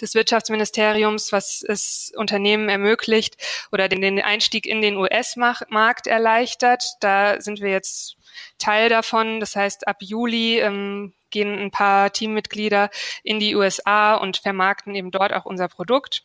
des 0.03 0.15
Wirtschaftsministeriums, 0.15 1.33
was 1.33 1.63
es 1.63 2.13
Unternehmen 2.17 2.69
ermöglicht 2.69 3.37
oder 3.71 3.89
den, 3.89 4.01
den 4.01 4.21
Einstieg 4.21 4.67
in 4.67 4.83
den 4.83 4.97
US-Markt 4.97 6.07
erleichtert. 6.07 6.85
Da 7.01 7.41
sind 7.41 7.61
wir 7.61 7.71
jetzt 7.71 8.17
Teil 8.59 8.89
davon. 8.89 9.41
Das 9.41 9.57
heißt, 9.57 9.87
ab 9.87 9.99
Juli 10.01 10.61
ähm, 10.61 11.13
gehen 11.31 11.59
ein 11.59 11.71
paar 11.71 12.13
Teammitglieder 12.13 12.91
in 13.23 13.41
die 13.41 13.57
USA 13.57 14.15
und 14.15 14.37
vermarkten 14.37 14.95
eben 14.95 15.11
dort 15.11 15.33
auch 15.33 15.45
unser 15.45 15.69
Produkt. 15.69 16.25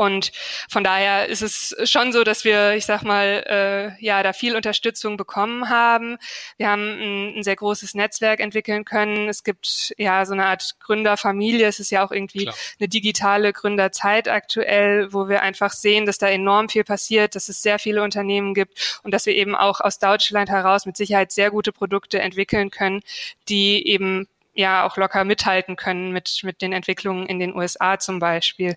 Und 0.00 0.32
von 0.70 0.82
daher 0.82 1.26
ist 1.26 1.42
es 1.42 1.76
schon 1.84 2.10
so, 2.10 2.24
dass 2.24 2.42
wir, 2.42 2.72
ich 2.72 2.86
sag 2.86 3.02
mal, 3.02 3.44
äh, 3.46 4.02
ja, 4.02 4.22
da 4.22 4.32
viel 4.32 4.56
Unterstützung 4.56 5.18
bekommen 5.18 5.68
haben. 5.68 6.16
Wir 6.56 6.70
haben 6.70 6.80
ein, 6.80 7.36
ein, 7.36 7.42
sehr 7.42 7.56
großes 7.56 7.92
Netzwerk 7.92 8.40
entwickeln 8.40 8.86
können. 8.86 9.28
Es 9.28 9.44
gibt 9.44 9.92
ja 9.98 10.24
so 10.24 10.32
eine 10.32 10.46
Art 10.46 10.76
Gründerfamilie. 10.80 11.66
Es 11.66 11.80
ist 11.80 11.90
ja 11.90 12.02
auch 12.02 12.12
irgendwie 12.12 12.44
Klar. 12.44 12.54
eine 12.78 12.88
digitale 12.88 13.52
Gründerzeit 13.52 14.26
aktuell, 14.26 15.12
wo 15.12 15.28
wir 15.28 15.42
einfach 15.42 15.74
sehen, 15.74 16.06
dass 16.06 16.16
da 16.16 16.28
enorm 16.28 16.70
viel 16.70 16.84
passiert, 16.84 17.34
dass 17.34 17.50
es 17.50 17.60
sehr 17.60 17.78
viele 17.78 18.02
Unternehmen 18.02 18.54
gibt 18.54 19.00
und 19.02 19.12
dass 19.12 19.26
wir 19.26 19.34
eben 19.34 19.54
auch 19.54 19.82
aus 19.82 19.98
Deutschland 19.98 20.48
heraus 20.48 20.86
mit 20.86 20.96
Sicherheit 20.96 21.30
sehr 21.30 21.50
gute 21.50 21.72
Produkte 21.72 22.20
entwickeln 22.20 22.70
können, 22.70 23.02
die 23.50 23.86
eben 23.86 24.28
ja 24.60 24.86
auch 24.86 24.96
locker 24.96 25.24
mithalten 25.24 25.76
können 25.76 26.12
mit, 26.12 26.40
mit 26.44 26.62
den 26.62 26.72
Entwicklungen 26.72 27.26
in 27.26 27.38
den 27.38 27.54
USA 27.54 27.98
zum 27.98 28.20
Beispiel. 28.20 28.76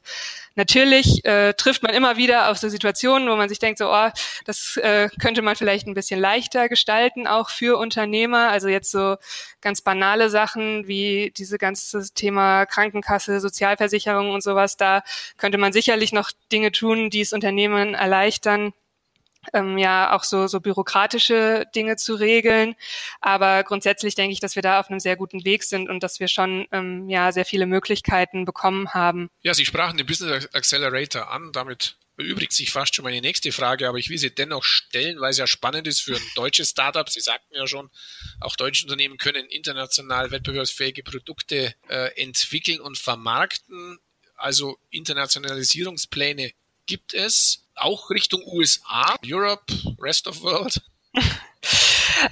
Natürlich 0.56 1.24
äh, 1.26 1.54
trifft 1.54 1.84
man 1.84 1.94
immer 1.94 2.18
wieder 2.18 2.50
auf 2.50 2.58
so 2.58 2.70
Situationen, 2.70 3.30
wo 3.30 3.36
man 3.36 3.50
sich 3.50 3.60
denkt, 3.60 3.78
so, 3.78 3.92
oh, 3.92 4.10
das 4.46 4.78
äh, 4.78 5.10
könnte 5.22 5.42
man 5.42 5.56
vielleicht 5.56 5.88
ein 5.88 5.94
bisschen 5.94 6.20
leichter 6.20 6.70
gestalten, 6.70 7.28
auch 7.28 7.50
für 7.50 7.78
Unternehmer. 7.78 8.50
Also 8.50 8.68
jetzt 8.68 8.92
so 8.92 9.18
ganz 9.62 9.82
banale 9.82 10.30
Sachen 10.30 10.88
wie 10.88 11.32
diese 11.38 11.58
ganze 11.58 12.14
Thema 12.14 12.66
Krankenkasse, 12.66 13.40
Sozialversicherung 13.40 14.32
und 14.32 14.42
sowas, 14.42 14.78
da 14.78 15.04
könnte 15.38 15.58
man 15.58 15.74
sicherlich 15.74 16.14
noch 16.14 16.32
Dinge 16.52 16.72
tun, 16.72 17.10
die 17.10 17.22
es 17.22 17.34
Unternehmen 17.34 17.94
erleichtern 17.94 18.74
ähm, 19.54 19.78
ja 19.78 20.16
auch 20.16 20.24
so, 20.24 20.48
so 20.48 20.60
bürokratische 20.60 21.66
Dinge 21.76 21.96
zu 21.96 22.16
regeln. 22.16 22.76
Aber 23.22 23.64
grundsätzlich 23.64 24.16
denke 24.16 24.34
ich, 24.34 24.40
dass 24.40 24.56
wir 24.56 24.62
da 24.64 24.80
auf 24.80 24.90
einem 24.90 25.00
sehr 25.00 25.16
guten 25.16 25.46
Weg 25.46 25.64
sind 25.64 25.90
und 25.90 26.04
dass 26.04 26.20
wir 26.20 26.28
schon 26.28 26.68
ähm, 26.72 27.10
ja 27.10 27.32
sehr 27.32 27.46
viele 27.46 27.66
Möglichkeiten 27.66 28.46
bekommen 28.46 28.94
haben. 28.94 29.30
Ja, 29.42 29.54
Sie 29.54 29.66
sprachen 29.66 29.98
den 29.98 30.08
Business 30.08 30.48
Accelerator 30.54 31.32
an. 31.32 31.52
Damit 31.52 31.98
beübrigt 32.16 32.54
sich 32.54 32.72
fast 32.72 32.96
schon 32.96 33.04
meine 33.04 33.22
nächste 33.22 33.52
Frage, 33.52 33.88
aber 33.88 33.98
ich 33.98 34.10
will 34.10 34.18
sie 34.18 34.34
dennoch 34.34 34.64
stellen, 34.64 35.20
weil 35.20 35.32
es 35.32 35.38
ja 35.38 35.48
spannend 35.48 35.88
ist 35.88 36.02
für 36.02 36.16
ein 36.16 36.22
deutsches 36.36 36.70
Startup. 36.70 37.10
Sie 37.10 37.20
sagten 37.20 37.56
ja 37.56 37.66
schon, 37.68 37.90
auch 38.40 38.56
deutsche 38.56 38.86
Unternehmen 38.86 39.18
können 39.18 39.46
international 39.48 40.32
wettbewerbsfähige 40.32 41.04
Produkte 41.04 41.74
äh, 41.90 42.22
entwickeln 42.22 42.82
und 42.82 42.98
vermarkten. 42.98 44.00
Also 44.36 44.78
Internationalisierungspläne 44.90 46.52
gibt 46.86 47.14
es 47.14 47.63
auch 47.76 48.10
Richtung 48.10 48.42
USA, 48.46 49.16
Europe, 49.26 49.74
Rest 50.00 50.28
of 50.28 50.42
World? 50.42 50.82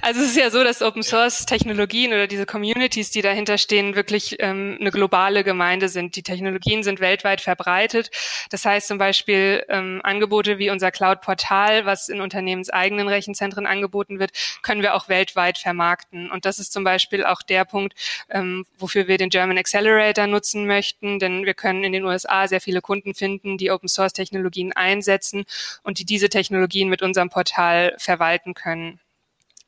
Also 0.00 0.20
es 0.20 0.30
ist 0.30 0.36
ja 0.36 0.50
so, 0.50 0.64
dass 0.64 0.80
Open 0.82 1.02
Source 1.02 1.44
Technologien 1.44 2.12
oder 2.12 2.26
diese 2.26 2.46
Communities, 2.46 3.10
die 3.10 3.22
dahinter 3.22 3.58
stehen, 3.58 3.94
wirklich 3.94 4.36
ähm, 4.40 4.76
eine 4.80 4.90
globale 4.90 5.44
Gemeinde 5.44 5.88
sind. 5.88 6.16
Die 6.16 6.22
Technologien 6.22 6.82
sind 6.82 7.00
weltweit 7.00 7.40
verbreitet. 7.40 8.10
Das 8.50 8.64
heißt 8.64 8.88
zum 8.88 8.98
Beispiel 8.98 9.64
ähm, 9.68 10.00
Angebote 10.02 10.58
wie 10.58 10.70
unser 10.70 10.90
Cloud-Portal, 10.90 11.84
was 11.84 12.08
in 12.08 12.20
unternehmenseigenen 12.20 13.08
Rechenzentren 13.08 13.66
angeboten 13.66 14.18
wird, 14.18 14.32
können 14.62 14.82
wir 14.82 14.94
auch 14.94 15.08
weltweit 15.08 15.58
vermarkten. 15.58 16.30
Und 16.30 16.44
das 16.44 16.58
ist 16.58 16.72
zum 16.72 16.84
Beispiel 16.84 17.24
auch 17.24 17.42
der 17.42 17.64
Punkt, 17.64 17.94
ähm, 18.30 18.64
wofür 18.78 19.08
wir 19.08 19.18
den 19.18 19.30
German 19.30 19.58
Accelerator 19.58 20.26
nutzen 20.26 20.66
möchten, 20.66 21.18
denn 21.18 21.44
wir 21.44 21.54
können 21.54 21.84
in 21.84 21.92
den 21.92 22.04
USA 22.04 22.48
sehr 22.48 22.60
viele 22.60 22.80
Kunden 22.80 23.14
finden, 23.14 23.58
die 23.58 23.70
Open 23.70 23.88
Source 23.88 24.12
Technologien 24.12 24.72
einsetzen 24.72 25.44
und 25.82 25.98
die 25.98 26.04
diese 26.04 26.28
Technologien 26.28 26.88
mit 26.88 27.02
unserem 27.02 27.30
Portal 27.30 27.94
verwalten 27.98 28.54
können. 28.54 29.00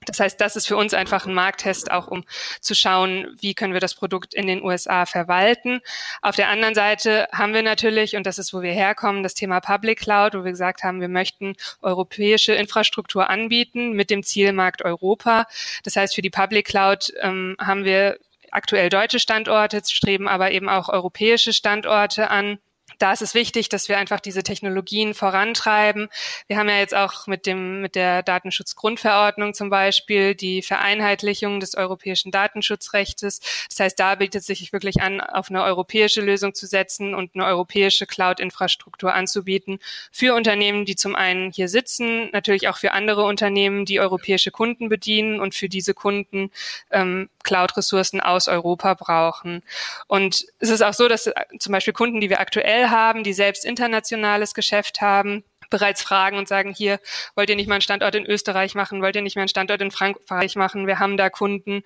Das 0.06 0.20
heißt, 0.20 0.40
das 0.40 0.56
ist 0.56 0.66
für 0.66 0.76
uns 0.76 0.94
einfach 0.94 1.26
ein 1.26 1.34
Markttest, 1.34 1.90
auch 1.90 2.08
um 2.08 2.24
zu 2.60 2.74
schauen, 2.74 3.36
wie 3.40 3.54
können 3.54 3.72
wir 3.72 3.80
das 3.80 3.94
Produkt 3.94 4.34
in 4.34 4.46
den 4.46 4.62
USA 4.62 5.06
verwalten. 5.06 5.80
Auf 6.22 6.36
der 6.36 6.48
anderen 6.48 6.74
Seite 6.74 7.28
haben 7.32 7.54
wir 7.54 7.62
natürlich, 7.62 8.16
und 8.16 8.26
das 8.26 8.38
ist, 8.38 8.52
wo 8.52 8.62
wir 8.62 8.72
herkommen, 8.72 9.22
das 9.22 9.34
Thema 9.34 9.60
Public 9.60 10.00
Cloud, 10.00 10.34
wo 10.34 10.44
wir 10.44 10.50
gesagt 10.50 10.82
haben, 10.82 11.00
wir 11.00 11.08
möchten 11.08 11.56
europäische 11.82 12.54
Infrastruktur 12.54 13.30
anbieten 13.30 13.92
mit 13.92 14.10
dem 14.10 14.22
Zielmarkt 14.22 14.82
Europa. 14.82 15.46
Das 15.82 15.96
heißt, 15.96 16.14
für 16.14 16.22
die 16.22 16.30
Public 16.30 16.66
Cloud 16.66 17.12
ähm, 17.20 17.56
haben 17.60 17.84
wir 17.84 18.18
aktuell 18.50 18.88
deutsche 18.88 19.18
Standorte, 19.18 19.82
streben 19.86 20.28
aber 20.28 20.52
eben 20.52 20.68
auch 20.68 20.88
europäische 20.88 21.52
Standorte 21.52 22.30
an 22.30 22.58
da 22.98 23.12
ist 23.12 23.22
es 23.22 23.34
wichtig, 23.34 23.68
dass 23.68 23.88
wir 23.88 23.98
einfach 23.98 24.20
diese 24.20 24.42
Technologien 24.42 25.14
vorantreiben. 25.14 26.08
Wir 26.46 26.56
haben 26.56 26.68
ja 26.68 26.78
jetzt 26.78 26.94
auch 26.94 27.26
mit 27.26 27.46
dem, 27.46 27.80
mit 27.80 27.94
der 27.94 28.22
Datenschutzgrundverordnung 28.22 29.54
zum 29.54 29.70
Beispiel 29.70 30.34
die 30.34 30.62
Vereinheitlichung 30.62 31.60
des 31.60 31.76
europäischen 31.76 32.30
Datenschutzrechtes. 32.30 33.40
Das 33.68 33.80
heißt, 33.80 33.98
da 33.98 34.14
bietet 34.14 34.44
sich 34.44 34.72
wirklich 34.72 35.02
an, 35.02 35.20
auf 35.20 35.50
eine 35.50 35.62
europäische 35.62 36.20
Lösung 36.20 36.54
zu 36.54 36.66
setzen 36.66 37.14
und 37.14 37.34
eine 37.34 37.44
europäische 37.44 38.06
Cloud-Infrastruktur 38.06 39.12
anzubieten 39.12 39.78
für 40.10 40.34
Unternehmen, 40.34 40.84
die 40.84 40.96
zum 40.96 41.14
einen 41.14 41.52
hier 41.52 41.68
sitzen, 41.68 42.30
natürlich 42.32 42.68
auch 42.68 42.76
für 42.76 42.92
andere 42.92 43.24
Unternehmen, 43.24 43.84
die 43.84 44.00
europäische 44.00 44.50
Kunden 44.50 44.88
bedienen 44.88 45.40
und 45.40 45.54
für 45.54 45.68
diese 45.68 45.94
Kunden 45.94 46.50
ähm, 46.90 47.28
Cloud-Ressourcen 47.42 48.20
aus 48.20 48.48
Europa 48.48 48.94
brauchen. 48.94 49.62
Und 50.06 50.46
es 50.58 50.70
ist 50.70 50.82
auch 50.82 50.94
so, 50.94 51.08
dass 51.08 51.30
zum 51.58 51.72
Beispiel 51.72 51.92
Kunden, 51.92 52.20
die 52.20 52.30
wir 52.30 52.40
aktuell 52.40 52.83
haben, 52.90 53.24
die 53.24 53.32
selbst 53.32 53.64
internationales 53.64 54.54
Geschäft 54.54 55.00
haben, 55.00 55.44
bereits 55.70 56.02
fragen 56.02 56.36
und 56.38 56.48
sagen, 56.48 56.72
hier, 56.72 57.00
wollt 57.34 57.50
ihr 57.50 57.56
nicht 57.56 57.68
mal 57.68 57.76
einen 57.76 57.82
Standort 57.82 58.14
in 58.14 58.26
Österreich 58.26 58.74
machen, 58.74 59.02
wollt 59.02 59.16
ihr 59.16 59.22
nicht 59.22 59.36
mal 59.36 59.42
einen 59.42 59.48
Standort 59.48 59.80
in 59.80 59.90
Frankreich 59.90 60.56
machen, 60.56 60.86
wir 60.86 60.98
haben 60.98 61.16
da 61.16 61.30
Kunden, 61.30 61.82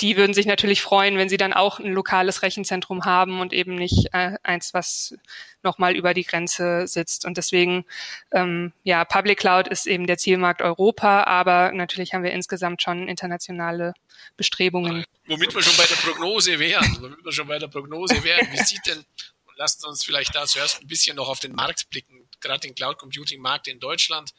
die 0.00 0.16
würden 0.16 0.34
sich 0.34 0.46
natürlich 0.46 0.82
freuen, 0.82 1.16
wenn 1.16 1.28
sie 1.28 1.38
dann 1.38 1.54
auch 1.54 1.78
ein 1.78 1.92
lokales 1.92 2.42
Rechenzentrum 2.42 3.06
haben 3.06 3.40
und 3.40 3.52
eben 3.52 3.74
nicht 3.74 4.08
äh, 4.12 4.36
eins, 4.42 4.74
was 4.74 5.14
nochmal 5.62 5.96
über 5.96 6.12
die 6.12 6.24
Grenze 6.24 6.86
sitzt. 6.86 7.24
Und 7.24 7.38
deswegen, 7.38 7.86
ähm, 8.32 8.72
ja, 8.82 9.04
Public 9.06 9.38
Cloud 9.38 9.68
ist 9.68 9.86
eben 9.86 10.06
der 10.06 10.18
Zielmarkt 10.18 10.60
Europa, 10.60 11.24
aber 11.24 11.72
natürlich 11.72 12.12
haben 12.12 12.24
wir 12.24 12.32
insgesamt 12.32 12.82
schon 12.82 13.08
internationale 13.08 13.94
Bestrebungen. 14.36 15.04
Womit 15.26 15.54
wir 15.54 15.62
schon 15.62 15.76
bei 15.76 15.86
der 15.88 15.96
Prognose 15.96 16.58
wären, 16.58 16.98
womit 17.00 17.24
wir 17.24 17.32
schon 17.32 17.48
bei 17.48 17.58
der 17.58 17.68
Prognose 17.68 18.22
wären, 18.22 18.46
wie 18.52 18.58
sieht 18.58 18.86
denn 18.86 19.04
lasst 19.56 19.84
uns 19.84 20.04
vielleicht 20.04 20.34
da 20.34 20.46
zuerst 20.46 20.80
ein 20.80 20.86
bisschen 20.86 21.16
noch 21.16 21.28
auf 21.28 21.40
den 21.40 21.52
Markt 21.52 21.90
blicken. 21.90 22.28
Gerade 22.40 22.60
den 22.60 22.74
Cloud 22.74 22.98
Computing 22.98 23.40
Markt 23.40 23.68
in 23.68 23.80
Deutschland 23.80 24.32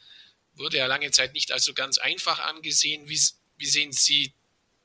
wurde 0.54 0.78
ja 0.78 0.86
lange 0.86 1.10
Zeit 1.10 1.34
nicht 1.34 1.52
als 1.52 1.64
so 1.64 1.74
ganz 1.74 1.98
einfach 1.98 2.38
angesehen. 2.40 3.08
Wie, 3.08 3.20
wie 3.56 3.66
sehen 3.66 3.92
Sie 3.92 4.32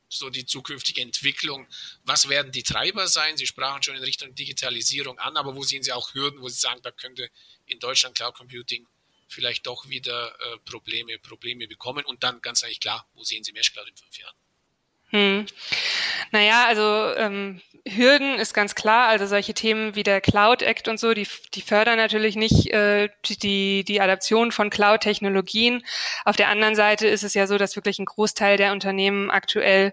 so 0.08 0.30
die 0.30 0.46
zukünftige 0.46 1.00
Entwicklung? 1.00 1.66
Was 2.04 2.28
werden 2.28 2.52
die 2.52 2.62
Treiber 2.62 3.08
sein? 3.08 3.36
Sie 3.36 3.46
sprachen 3.46 3.82
schon 3.82 3.96
in 3.96 4.02
Richtung 4.02 4.34
Digitalisierung 4.34 5.18
an, 5.18 5.36
aber 5.36 5.54
wo 5.54 5.62
sehen 5.62 5.82
Sie 5.82 5.92
auch 5.92 6.14
Hürden, 6.14 6.40
wo 6.40 6.48
Sie 6.48 6.58
sagen, 6.58 6.80
da 6.82 6.90
könnte 6.90 7.30
in 7.66 7.78
Deutschland 7.78 8.16
Cloud 8.16 8.34
Computing 8.34 8.86
vielleicht 9.28 9.66
doch 9.66 9.88
wieder 9.88 10.38
äh, 10.40 10.58
Probleme, 10.58 11.18
Probleme 11.18 11.66
bekommen? 11.66 12.04
Und 12.04 12.22
dann 12.22 12.40
ganz 12.40 12.62
eigentlich 12.62 12.80
klar, 12.80 13.08
wo 13.14 13.24
sehen 13.24 13.42
Sie 13.44 13.52
Mesh 13.52 13.72
Cloud 13.72 13.88
in 13.88 13.96
fünf 13.96 14.18
Jahren? 14.18 14.36
Hm. 15.14 15.46
Naja, 16.32 16.66
also 16.66 16.82
ähm, 17.16 17.60
Hürden 17.86 18.34
ist 18.40 18.52
ganz 18.52 18.74
klar. 18.74 19.06
Also 19.06 19.26
solche 19.26 19.54
Themen 19.54 19.94
wie 19.94 20.02
der 20.02 20.20
Cloud 20.20 20.62
Act 20.62 20.88
und 20.88 20.98
so, 20.98 21.14
die, 21.14 21.28
die 21.54 21.62
fördern 21.62 21.98
natürlich 21.98 22.34
nicht 22.34 22.72
äh, 22.72 23.08
die, 23.24 23.84
die 23.84 24.00
Adaption 24.00 24.50
von 24.50 24.70
Cloud-Technologien. 24.70 25.84
Auf 26.24 26.34
der 26.34 26.48
anderen 26.48 26.74
Seite 26.74 27.06
ist 27.06 27.22
es 27.22 27.34
ja 27.34 27.46
so, 27.46 27.58
dass 27.58 27.76
wirklich 27.76 28.00
ein 28.00 28.06
Großteil 28.06 28.56
der 28.56 28.72
Unternehmen 28.72 29.30
aktuell 29.30 29.92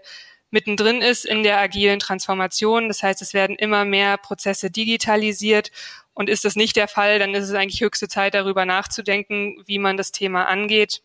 mittendrin 0.50 1.00
ist 1.00 1.24
in 1.24 1.44
der 1.44 1.60
agilen 1.60 2.00
Transformation. 2.00 2.88
Das 2.88 3.04
heißt, 3.04 3.22
es 3.22 3.32
werden 3.32 3.54
immer 3.54 3.84
mehr 3.84 4.16
Prozesse 4.16 4.72
digitalisiert. 4.72 5.70
Und 6.14 6.30
ist 6.30 6.44
das 6.44 6.56
nicht 6.56 6.74
der 6.74 6.88
Fall, 6.88 7.20
dann 7.20 7.32
ist 7.32 7.44
es 7.44 7.54
eigentlich 7.54 7.80
höchste 7.80 8.08
Zeit, 8.08 8.34
darüber 8.34 8.64
nachzudenken, 8.66 9.62
wie 9.66 9.78
man 9.78 9.96
das 9.96 10.10
Thema 10.10 10.48
angeht 10.48 11.00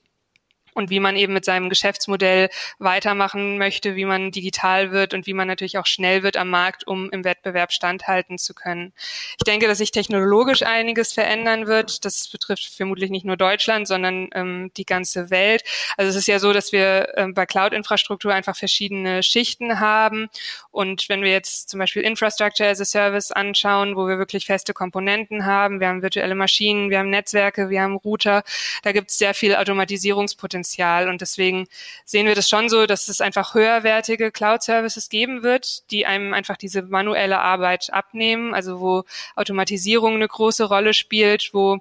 und 0.78 0.92
wie 0.92 1.00
man 1.00 1.16
eben 1.16 1.34
mit 1.34 1.44
seinem 1.44 1.70
Geschäftsmodell 1.70 2.50
weitermachen 2.78 3.58
möchte, 3.58 3.96
wie 3.96 4.06
man 4.06 4.30
digital 4.30 4.92
wird 4.92 5.16
und 5.16 5.26
wie 5.26 5.34
man 5.34 5.48
natürlich 5.48 5.80
auch 5.80 5.88
schnell 5.88 6.22
wird 6.22 6.38
am 6.38 6.52
Markt, 6.52 6.86
um 6.86 7.10
im 7.10 7.24
Wettbewerb 7.24 7.72
standhalten 7.72 8.38
zu 8.38 8.54
können. 8.54 8.94
Ich 9.40 9.44
denke, 9.44 9.68
dass 9.68 9.80
sich 9.80 9.90
technologisch 9.90 10.62
einiges 10.62 11.14
verändern 11.14 11.66
wird. 11.66 12.06
Das 12.06 12.28
betrifft 12.28 12.68
vermutlich 12.68 13.10
nicht 13.10 13.26
nur 13.26 13.38
Deutschland, 13.38 13.88
sondern 13.88 14.30
ähm, 14.36 14.72
die 14.78 14.86
ganze 14.86 15.32
Welt. 15.32 15.64
Also 15.98 16.12
es 16.12 16.16
ist 16.16 16.28
ja 16.28 16.38
so, 16.38 16.54
dass 16.54 16.72
wir 16.72 17.12
ähm, 17.18 17.34
bei 17.34 17.48
Cloud-Infrastruktur 17.48 18.32
einfach 18.32 18.56
verschiedene 18.56 19.24
Schichten 19.24 19.80
haben. 19.80 20.30
Und 20.70 21.10
wenn 21.10 21.24
wir 21.24 21.32
jetzt 21.32 21.70
zum 21.70 21.80
Beispiel 21.80 22.04
Infrastructure 22.04 22.70
as 22.70 22.80
a 22.80 22.86
Service 22.86 23.32
anschauen, 23.32 23.96
wo 23.96 24.08
wir 24.08 24.20
wirklich 24.20 24.46
feste 24.46 24.76
Komponenten 24.76 25.48
haben, 25.48 25.80
wir 25.80 25.88
haben 25.88 26.04
virtuelle 26.04 26.36
Maschinen, 26.36 26.92
wir 26.92 27.00
haben 27.00 27.10
Netzwerke, 27.10 27.72
wir 27.72 27.82
haben 27.82 27.96
Router, 27.96 28.44
da 28.84 28.92
gibt 28.92 29.10
es 29.10 29.18
sehr 29.18 29.34
viel 29.34 29.56
Automatisierungspotenzial 29.56 30.67
Potenzial. 30.68 31.10
Und 31.10 31.22
deswegen 31.22 31.68
sehen 32.06 32.28
wir 32.28 32.36
das 32.36 32.50
schon 32.50 32.70
so, 32.70 32.86
dass 32.86 33.08
es 33.08 33.22
einfach 33.22 33.54
höherwertige 33.54 34.32
Cloud-Services 34.32 35.10
geben 35.10 35.44
wird, 35.44 35.90
die 35.92 36.06
einem 36.06 36.34
einfach 36.34 36.58
diese 36.58 36.82
manuelle 36.82 37.40
Arbeit 37.40 37.92
abnehmen, 37.94 38.54
also 38.54 38.80
wo 38.80 39.04
Automatisierung 39.36 40.16
eine 40.16 40.28
große 40.28 40.66
Rolle 40.66 40.94
spielt, 40.94 41.54
wo 41.54 41.80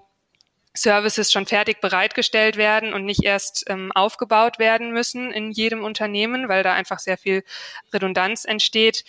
Services 0.74 1.32
schon 1.32 1.46
fertig 1.46 1.80
bereitgestellt 1.80 2.56
werden 2.56 2.92
und 2.92 3.04
nicht 3.04 3.24
erst 3.24 3.64
ähm, 3.68 3.92
aufgebaut 3.92 4.58
werden 4.58 4.92
müssen 4.92 5.32
in 5.32 5.50
jedem 5.50 5.82
Unternehmen, 5.82 6.48
weil 6.48 6.62
da 6.62 6.74
einfach 6.74 6.98
sehr 6.98 7.16
viel 7.16 7.44
Redundanz 7.92 8.44
entsteht. 8.44 9.04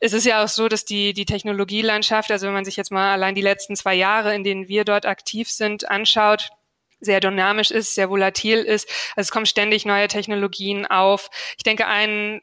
Es 0.00 0.12
ist 0.12 0.26
ja 0.26 0.42
auch 0.42 0.48
so, 0.48 0.68
dass 0.68 0.84
die, 0.84 1.14
die 1.14 1.24
Technologielandschaft, 1.24 2.30
also 2.30 2.46
wenn 2.46 2.54
man 2.54 2.64
sich 2.64 2.76
jetzt 2.76 2.90
mal 2.90 3.12
allein 3.12 3.34
die 3.34 3.40
letzten 3.40 3.76
zwei 3.76 3.94
Jahre, 3.94 4.34
in 4.34 4.44
denen 4.44 4.68
wir 4.68 4.84
dort 4.84 5.06
aktiv 5.06 5.48
sind, 5.48 5.88
anschaut, 5.88 6.50
sehr 7.00 7.20
dynamisch 7.20 7.70
ist, 7.70 7.94
sehr 7.94 8.10
volatil 8.10 8.58
ist. 8.58 8.88
Also 9.16 9.26
es 9.28 9.30
kommen 9.30 9.46
ständig 9.46 9.84
neue 9.86 10.08
Technologien 10.08 10.86
auf. 10.86 11.30
Ich 11.56 11.64
denke, 11.64 11.86
ein 11.86 12.40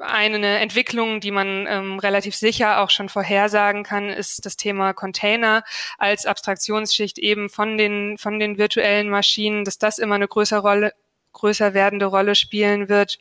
eine 0.00 0.58
Entwicklung, 0.60 1.20
die 1.20 1.30
man 1.30 1.66
ähm, 1.66 1.98
relativ 1.98 2.36
sicher 2.36 2.80
auch 2.80 2.90
schon 2.90 3.08
vorhersagen 3.08 3.82
kann, 3.82 4.10
ist 4.10 4.46
das 4.46 4.56
Thema 4.56 4.92
Container 4.92 5.64
als 5.98 6.24
Abstraktionsschicht 6.24 7.18
eben 7.18 7.48
von 7.48 7.76
den, 7.76 8.16
von 8.16 8.38
den 8.38 8.58
virtuellen 8.58 9.10
Maschinen, 9.10 9.64
dass 9.64 9.78
das 9.78 9.98
immer 9.98 10.14
eine 10.14 10.28
größere 10.28 10.60
Rolle, 10.60 10.92
größer 11.32 11.74
werdende 11.74 12.06
Rolle 12.06 12.34
spielen 12.34 12.88
wird. 12.88 13.18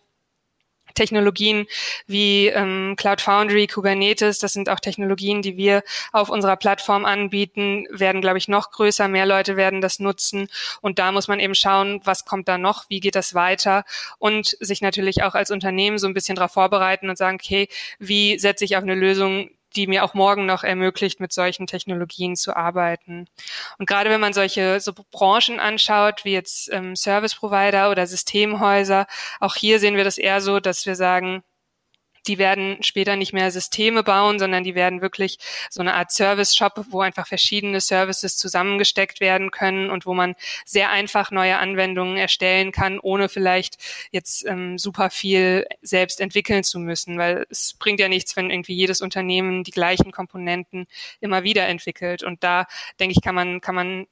Technologien 0.98 1.68
wie 2.08 2.48
ähm, 2.48 2.95
Cloud 2.98 3.21
Foundry, 3.21 3.67
Kubernetes, 3.67 4.39
das 4.39 4.54
sind 4.54 4.69
auch 4.69 4.80
Technologien, 4.80 5.41
die 5.41 5.56
wir 5.56 5.84
auf 6.12 6.30
unserer 6.30 6.58
Plattform 6.58 7.06
anbieten, 7.06 7.86
werden, 7.91 8.21
glaube 8.21 8.39
ich, 8.39 8.48
noch 8.48 8.71
größer. 8.71 9.08
Mehr 9.08 9.26
Leute 9.26 9.56
werden 9.56 9.80
das 9.80 10.00
nutzen. 10.00 10.50
Und 10.82 11.00
da 11.00 11.12
muss 11.12 11.28
man 11.28 11.39
eben 11.39 11.56
schauen, 11.56 12.02
was 12.04 12.26
kommt 12.26 12.48
da 12.48 12.58
noch, 12.58 12.86
wie 12.89 13.00
geht 13.00 13.15
das 13.15 13.34
weiter 13.34 13.86
und 14.17 14.58
sich 14.60 14.82
natürlich 14.82 15.24
auch 15.24 15.36
als 15.36 15.52
Unternehmen 15.52 16.00
so 16.00 16.08
ein 16.08 16.13
bisschen 16.13 16.36
darauf 16.36 16.52
vorbereiten 16.52 17.10
und 17.10 17.17
sagen, 17.17 17.38
okay, 17.41 17.67
wie 18.00 18.39
setze 18.39 18.65
ich 18.65 18.76
auf 18.76 18.84
eine 18.84 18.95
Lösung, 18.95 19.50
die 19.75 19.88
mir 19.88 20.03
auch 20.03 20.13
morgen 20.13 20.45
noch 20.45 20.63
ermöglicht, 20.63 21.19
mit 21.19 21.34
solchen 21.34 21.67
Technologien 21.67 22.36
zu 22.36 22.56
arbeiten. 22.56 23.27
Und 23.77 23.88
gerade 23.88 24.10
wenn 24.10 24.21
man 24.21 24.34
solche 24.34 24.80
so 24.80 24.93
Branchen 25.12 25.60
anschaut, 25.60 26.25
wie 26.25 26.34
jetzt 26.34 26.71
ähm, 26.71 26.95
Service 26.95 27.36
Provider 27.36 27.91
oder 27.91 28.08
Systemhäuser, 28.08 29.08
auch 29.39 29.56
hier 29.56 29.80
sehen 29.80 29.95
wir 29.95 30.03
das 30.03 30.17
eher 30.17 30.41
so, 30.41 30.60
dass 30.60 30.86
wir 30.86 30.95
sagen, 30.95 31.43
die 32.28 32.38
werden 32.38 32.82
später 32.82 33.16
nicht 33.16 33.34
mehr 33.34 33.52
Systeme 33.52 34.04
bauen, 34.04 34.40
sondern 34.40 34.63
die 34.63 34.76
werden 34.76 35.02
wirklich 35.02 35.38
so 35.70 35.82
eine 35.82 35.94
Art 35.94 36.12
Service-Shop, 36.12 36.86
wo 36.90 37.02
einfach 37.02 37.28
verschiedene 37.28 37.82
Services 37.82 38.38
zusammengesteckt 38.38 39.20
werden 39.20 39.52
können 39.52 39.90
und 39.90 40.06
wo 40.06 40.13
man 40.13 40.36
sehr 40.66 40.90
einfach 40.90 41.32
neue 41.32 41.58
Anwendungen 41.58 42.18
erstellen 42.18 42.72
kann, 42.72 43.00
ohne 43.00 43.30
vielleicht 43.30 43.78
jetzt 44.12 44.46
ähm, 44.46 44.78
super 44.78 45.10
viel 45.10 45.66
selbst 45.82 46.22
entwickeln 46.22 46.63
zu 46.63 46.80
müssen, 46.80 47.18
weil 47.18 47.46
es 47.50 47.74
bringt 47.74 48.00
ja 48.00 48.10
nichts, 48.10 48.36
wenn 48.36 48.52
irgendwie 48.52 48.76
jedes 48.76 49.02
Unternehmen 49.02 49.63
die 49.63 49.72
gleichen 49.72 50.12
Komponenten 50.12 50.88
immer 51.20 51.44
wieder 51.44 51.68
entwickelt. 51.68 52.24
Und 52.24 52.44
da 52.44 52.68
denke 53.00 53.16
ich, 53.18 53.24
kann 53.24 53.36
man, 53.36 53.62
kann 53.62 53.76
man 53.76 54.08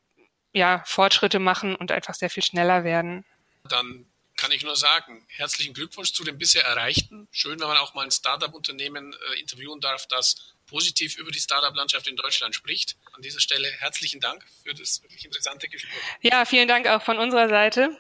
ja 0.53 0.81
Fortschritte 0.85 1.39
machen 1.39 1.75
und 1.75 1.91
einfach 1.91 2.13
sehr 2.13 2.29
viel 2.29 2.43
schneller 2.43 2.83
werden. 2.83 3.25
Dann 3.69 4.05
kann 4.45 4.51
ich 4.51 4.63
nur 4.63 4.75
sagen, 4.75 5.25
herzlichen 5.27 5.73
Glückwunsch 5.73 6.13
zu 6.13 6.23
dem 6.23 6.37
bisher 6.37 6.63
Erreichten. 6.63 7.27
Schön, 7.31 7.59
wenn 7.59 7.67
man 7.67 7.77
auch 7.77 7.95
mal 7.95 8.03
ein 8.03 8.11
Startup-Unternehmen 8.11 9.11
äh, 9.11 9.39
interviewen 9.39 9.81
darf, 9.81 10.05
das 10.05 10.53
positiv 10.67 11.17
über 11.17 11.31
die 11.31 11.39
Startup-Landschaft 11.39 12.07
in 12.07 12.15
Deutschland 12.15 12.53
spricht. 12.53 12.95
An 13.13 13.23
dieser 13.23 13.39
Stelle 13.39 13.67
herzlichen 13.79 14.19
Dank 14.19 14.45
für 14.63 14.75
das 14.75 15.01
wirklich 15.01 15.25
interessante 15.25 15.67
Gespräch. 15.67 15.95
Ja, 16.21 16.45
vielen 16.45 16.67
Dank 16.67 16.85
auch 16.85 17.01
von 17.01 17.17
unserer 17.17 17.49
Seite. 17.49 17.97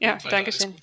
Ja, 0.00 0.16
danke 0.18 0.52
schön. 0.52 0.76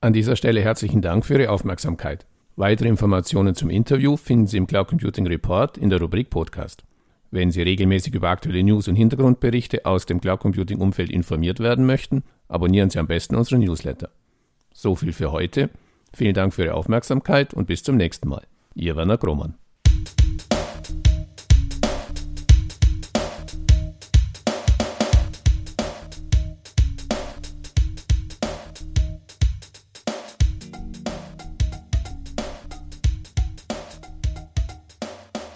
An 0.00 0.14
dieser 0.14 0.36
Stelle 0.36 0.62
herzlichen 0.62 1.02
Dank 1.02 1.26
für 1.26 1.34
Ihre 1.34 1.50
Aufmerksamkeit. 1.50 2.24
Weitere 2.58 2.88
Informationen 2.88 3.54
zum 3.54 3.70
Interview 3.70 4.16
finden 4.16 4.48
Sie 4.48 4.56
im 4.56 4.66
Cloud 4.66 4.88
Computing 4.88 5.28
Report 5.28 5.78
in 5.78 5.90
der 5.90 6.00
Rubrik 6.00 6.28
Podcast. 6.28 6.82
Wenn 7.30 7.52
Sie 7.52 7.62
regelmäßig 7.62 8.16
über 8.16 8.30
aktuelle 8.30 8.64
News 8.64 8.88
und 8.88 8.96
Hintergrundberichte 8.96 9.86
aus 9.86 10.06
dem 10.06 10.20
Cloud 10.20 10.40
Computing 10.40 10.80
Umfeld 10.80 11.08
informiert 11.08 11.60
werden 11.60 11.86
möchten, 11.86 12.24
abonnieren 12.48 12.90
Sie 12.90 12.98
am 12.98 13.06
besten 13.06 13.36
unsere 13.36 13.60
Newsletter. 13.60 14.10
So 14.74 14.96
viel 14.96 15.12
für 15.12 15.30
heute. 15.30 15.70
Vielen 16.12 16.34
Dank 16.34 16.52
für 16.52 16.64
Ihre 16.64 16.74
Aufmerksamkeit 16.74 17.54
und 17.54 17.66
bis 17.66 17.84
zum 17.84 17.96
nächsten 17.96 18.28
Mal. 18.28 18.42
Ihr 18.74 18.96
Werner 18.96 19.18
Grohmann. 19.18 19.54